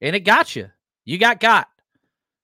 [0.00, 0.70] and it got you.
[1.04, 1.68] You got got.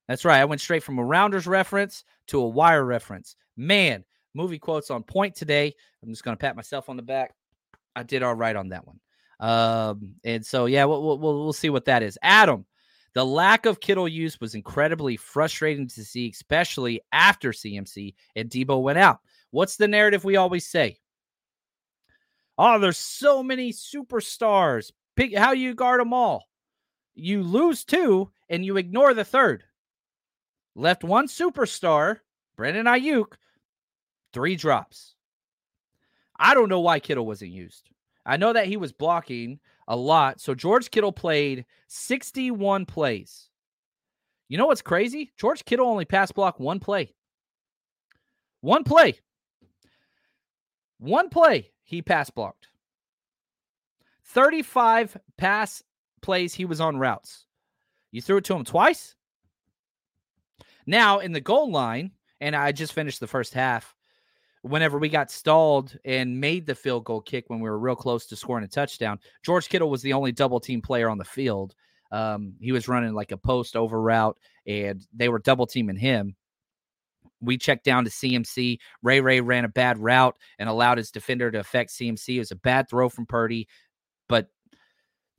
[0.09, 0.41] That's right.
[0.41, 3.37] I went straight from a Rounders reference to a Wire reference.
[3.57, 4.05] Man,
[4.35, 5.75] movie quotes on point today.
[6.03, 7.35] I'm just going to pat myself on the back.
[7.95, 9.01] I did all right on that one.
[9.41, 12.19] Um, and so, yeah, we'll, we'll, we'll see what that is.
[12.23, 12.65] Adam,
[13.15, 18.83] the lack of Kittle use was incredibly frustrating to see, especially after CMC and Deebo
[18.83, 19.19] went out.
[19.51, 20.99] What's the narrative we always say?
[22.57, 24.93] Oh, there's so many superstars.
[25.17, 26.49] Pick how you guard them all.
[27.15, 29.65] You lose two and you ignore the third.
[30.75, 32.21] Left one superstar,
[32.57, 33.35] Brandon Aiyuk,
[34.33, 35.15] three drops.
[36.37, 37.91] I don't know why Kittle wasn't used.
[38.25, 40.41] I know that he was blocking a lot.
[40.41, 43.49] So George Kittle played 61 plays.
[44.49, 45.33] You know what's crazy?
[45.37, 47.15] George Kittle only pass block one play.
[48.61, 49.19] One play.
[50.99, 52.69] One play he pass blocked.
[54.33, 55.83] 35 pass
[56.21, 57.47] plays he was on routes.
[58.11, 59.15] You threw it to him twice.
[60.87, 63.95] Now in the goal line, and I just finished the first half
[64.63, 68.27] whenever we got stalled and made the field goal kick when we were real close
[68.27, 71.75] to scoring a touchdown, George Kittle was the only double team player on the field.
[72.11, 76.37] Um, he was running like a post over route and they were double teaming him.
[77.41, 78.79] We checked down to CMC.
[79.03, 82.37] Ray Ray ran a bad route and allowed his defender to affect CMC.
[82.37, 83.67] It was a bad throw from Purdy.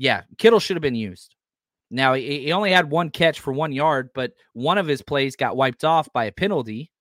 [0.04, 1.36] Yeah, Kittle should have been used.
[1.90, 5.56] Now, he only had one catch for one yard, but one of his plays got
[5.56, 6.92] wiped off by a penalty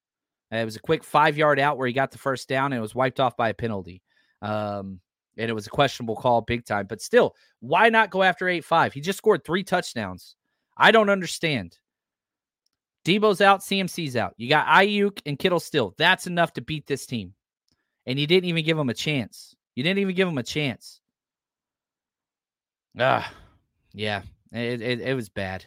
[0.60, 2.82] it was a quick five yard out where he got the first down and it
[2.82, 4.02] was wiped off by a penalty.
[4.42, 5.00] Um,
[5.38, 6.86] and it was a questionable call big time.
[6.86, 8.92] But still, why not go after 8 5?
[8.92, 10.36] He just scored three touchdowns.
[10.76, 11.78] I don't understand.
[13.06, 14.34] Deebo's out, CMC's out.
[14.36, 15.94] You got Aiyuk and Kittle still.
[15.96, 17.32] That's enough to beat this team.
[18.04, 19.56] And you didn't even give him a chance.
[19.74, 21.00] You didn't even give him a chance.
[22.98, 23.32] Ah,
[23.94, 24.22] yeah,
[24.52, 25.64] it, it, it was bad.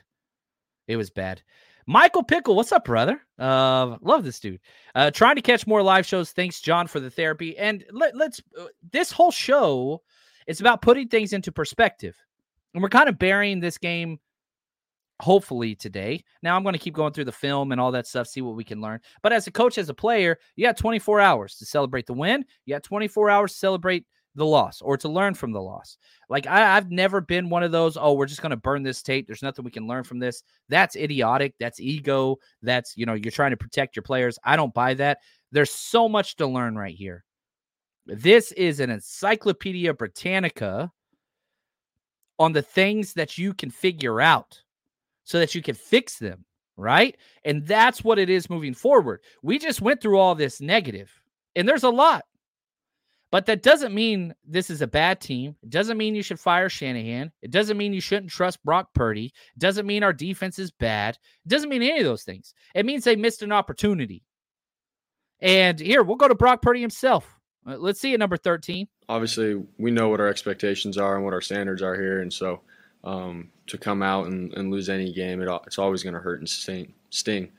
[0.87, 1.41] It was bad.
[1.87, 3.21] Michael Pickle, what's up, brother?
[3.37, 4.59] Uh, love this dude.
[4.95, 6.31] Uh, trying to catch more live shows.
[6.31, 7.57] Thanks, John, for the therapy.
[7.57, 8.41] And let, let's.
[8.59, 10.01] Uh, this whole show
[10.47, 12.15] is about putting things into perspective,
[12.73, 14.19] and we're kind of burying this game.
[15.21, 16.25] Hopefully today.
[16.43, 18.57] Now I'm going to keep going through the film and all that stuff, see what
[18.57, 18.99] we can learn.
[19.23, 22.43] But as a coach, as a player, you got 24 hours to celebrate the win.
[22.65, 24.05] You got 24 hours to celebrate
[24.35, 25.97] the loss or to learn from the loss.
[26.29, 29.27] Like I, have never been one of those, oh, we're just gonna burn this tape.
[29.27, 30.43] There's nothing we can learn from this.
[30.69, 31.55] That's idiotic.
[31.59, 32.37] That's ego.
[32.61, 34.37] That's you know, you're trying to protect your players.
[34.43, 35.19] I don't buy that.
[35.51, 37.23] There's so much to learn right here.
[38.05, 40.91] This is an encyclopedia Britannica
[42.37, 44.61] on the things that you can figure out
[45.23, 46.45] so that you can fix them,
[46.77, 47.17] right?
[47.43, 49.21] And that's what it is moving forward.
[49.41, 51.11] We just went through all this negative,
[51.55, 52.25] and there's a lot.
[53.35, 55.57] But that doesn't mean this is a bad team.
[55.61, 57.33] It doesn't mean you should fire Shanahan.
[57.41, 59.25] It doesn't mean you shouldn't trust Brock Purdy.
[59.25, 61.17] It doesn't mean our defense is bad.
[61.45, 62.53] It doesn't mean any of those things.
[62.73, 64.23] It means they missed an opportunity.
[65.41, 67.27] And here, we'll go to Brock Purdy himself.
[67.67, 68.87] Uh, let's see at number 13.
[69.09, 72.21] Obviously, we know what our expectations are and what our standards are here.
[72.21, 72.61] And so
[73.03, 76.39] um, to come out and, and, lose any game, it, it's always going to hurt
[76.39, 76.93] and sting.
[77.09, 77.51] sting.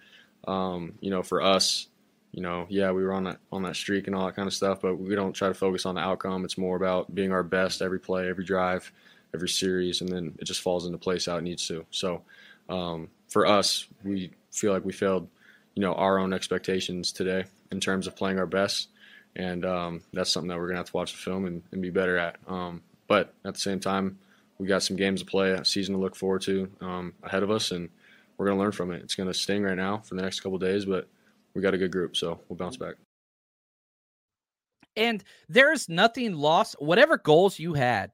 [0.48, 1.88] Um, you know, for us,
[2.36, 4.52] you know, yeah, we were on that on that streak and all that kind of
[4.52, 6.44] stuff, but we don't try to focus on the outcome.
[6.44, 8.92] It's more about being our best every play, every drive,
[9.34, 11.86] every series, and then it just falls into place how it needs to.
[11.90, 12.20] So
[12.68, 15.26] um, for us, we feel like we failed,
[15.74, 18.90] you know, our own expectations today in terms of playing our best,
[19.34, 21.88] and um, that's something that we're gonna have to watch the film and, and be
[21.88, 22.36] better at.
[22.46, 24.18] Um, but at the same time,
[24.58, 27.50] we got some games to play, a season to look forward to um, ahead of
[27.50, 27.88] us, and
[28.36, 29.02] we're gonna learn from it.
[29.02, 31.08] It's gonna sting right now for the next couple days, but
[31.56, 32.96] we got a good group, so we'll bounce back.
[34.94, 36.76] And there's nothing lost.
[36.78, 38.12] Whatever goals you had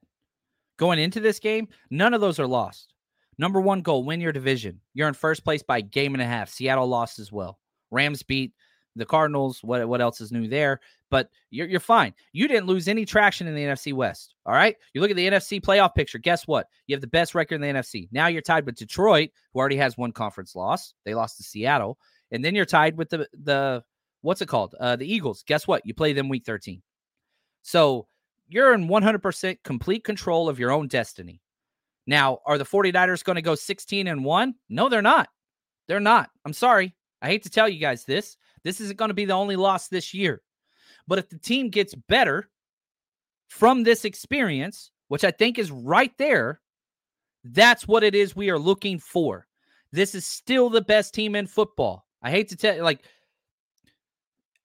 [0.77, 2.93] going into this game, none of those are lost.
[3.37, 4.79] Number one goal, win your division.
[4.93, 6.49] You're in first place by game and a half.
[6.49, 7.59] Seattle lost as well.
[7.91, 8.53] Rams beat
[8.95, 9.61] the Cardinals.
[9.61, 10.79] What what else is new there?
[11.11, 12.13] But you're you're fine.
[12.31, 14.35] You didn't lose any traction in the NFC West.
[14.45, 14.77] All right.
[14.93, 16.17] You look at the NFC playoff picture.
[16.17, 16.67] Guess what?
[16.87, 18.07] You have the best record in the NFC.
[18.11, 20.93] Now you're tied with Detroit, who already has one conference loss.
[21.03, 21.97] They lost to Seattle
[22.33, 23.83] and then you're tied with the the
[24.21, 24.75] what's it called?
[24.79, 25.43] Uh, the Eagles.
[25.47, 25.85] Guess what?
[25.85, 26.81] You play them week 13.
[27.61, 28.07] So
[28.47, 31.41] you're in 100% complete control of your own destiny.
[32.07, 34.55] Now, are the 49ers going to go 16 and 1?
[34.69, 35.29] No, they're not.
[35.87, 36.29] They're not.
[36.43, 36.95] I'm sorry.
[37.21, 38.37] I hate to tell you guys this.
[38.63, 40.41] This isn't going to be the only loss this year.
[41.07, 42.49] But if the team gets better
[43.49, 46.61] from this experience, which I think is right there,
[47.43, 49.47] that's what it is we are looking for.
[49.91, 52.05] This is still the best team in football.
[52.23, 53.01] I hate to tell you, like,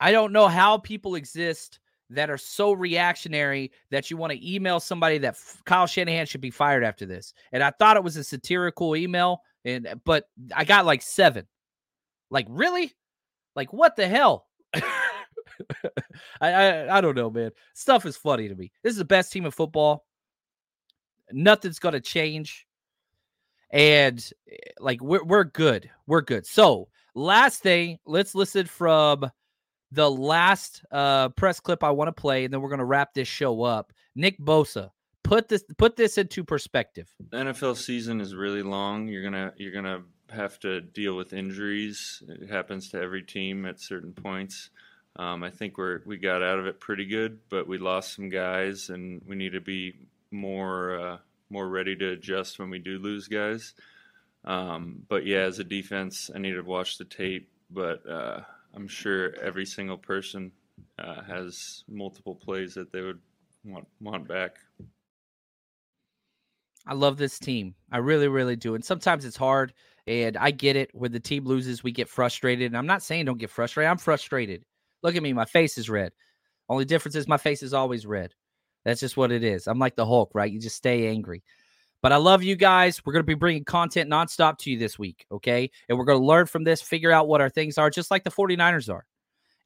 [0.00, 1.80] I don't know how people exist
[2.10, 5.36] that are so reactionary that you want to email somebody that
[5.66, 7.34] Kyle Shanahan should be fired after this.
[7.52, 11.46] And I thought it was a satirical email, and but I got like seven.
[12.30, 12.94] Like, really?
[13.56, 14.46] Like, what the hell?
[14.74, 14.82] I,
[16.40, 17.50] I I don't know, man.
[17.74, 18.70] Stuff is funny to me.
[18.82, 20.06] This is the best team of football.
[21.32, 22.66] Nothing's gonna change.
[23.70, 24.18] And
[24.50, 25.90] eh, like we're we're good.
[26.06, 26.46] We're good.
[26.46, 26.88] So
[27.18, 29.28] Last thing, let's listen from
[29.90, 33.12] the last uh, press clip I want to play, and then we're going to wrap
[33.12, 33.92] this show up.
[34.14, 34.90] Nick Bosa,
[35.24, 37.12] put this put this into perspective.
[37.30, 39.08] The NFL season is really long.
[39.08, 42.22] You're gonna you're gonna have to deal with injuries.
[42.28, 44.70] It happens to every team at certain points.
[45.16, 48.28] Um, I think we're we got out of it pretty good, but we lost some
[48.28, 51.18] guys, and we need to be more uh,
[51.50, 53.74] more ready to adjust when we do lose guys.
[54.48, 57.50] Um, but yeah, as a defense, I need to watch the tape.
[57.70, 58.40] But uh,
[58.74, 60.50] I'm sure every single person
[60.98, 63.20] uh, has multiple plays that they would
[63.64, 64.56] want want back.
[66.86, 67.74] I love this team.
[67.92, 68.74] I really, really do.
[68.74, 69.74] And sometimes it's hard.
[70.06, 70.90] And I get it.
[70.94, 72.68] When the team loses, we get frustrated.
[72.68, 73.90] And I'm not saying don't get frustrated.
[73.90, 74.64] I'm frustrated.
[75.02, 75.34] Look at me.
[75.34, 76.12] My face is red.
[76.70, 78.32] Only difference is my face is always red.
[78.86, 79.66] That's just what it is.
[79.66, 80.50] I'm like the Hulk, right?
[80.50, 81.42] You just stay angry.
[82.02, 83.02] But I love you guys.
[83.04, 85.26] We're going to be bringing content nonstop to you this week.
[85.32, 85.70] Okay.
[85.88, 88.24] And we're going to learn from this, figure out what our things are, just like
[88.24, 89.04] the 49ers are.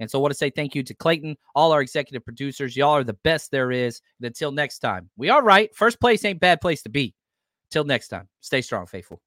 [0.01, 2.77] And so I want to say thank you to Clayton, all our executive producers.
[2.77, 4.01] Y'all are the best there is.
[4.19, 5.75] And until next time, we are right.
[5.75, 7.15] First place ain't bad place to be.
[7.71, 9.21] Till next time, stay strong, faithful.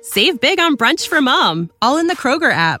[0.00, 2.80] Save big on brunch for mom, all in the Kroger app.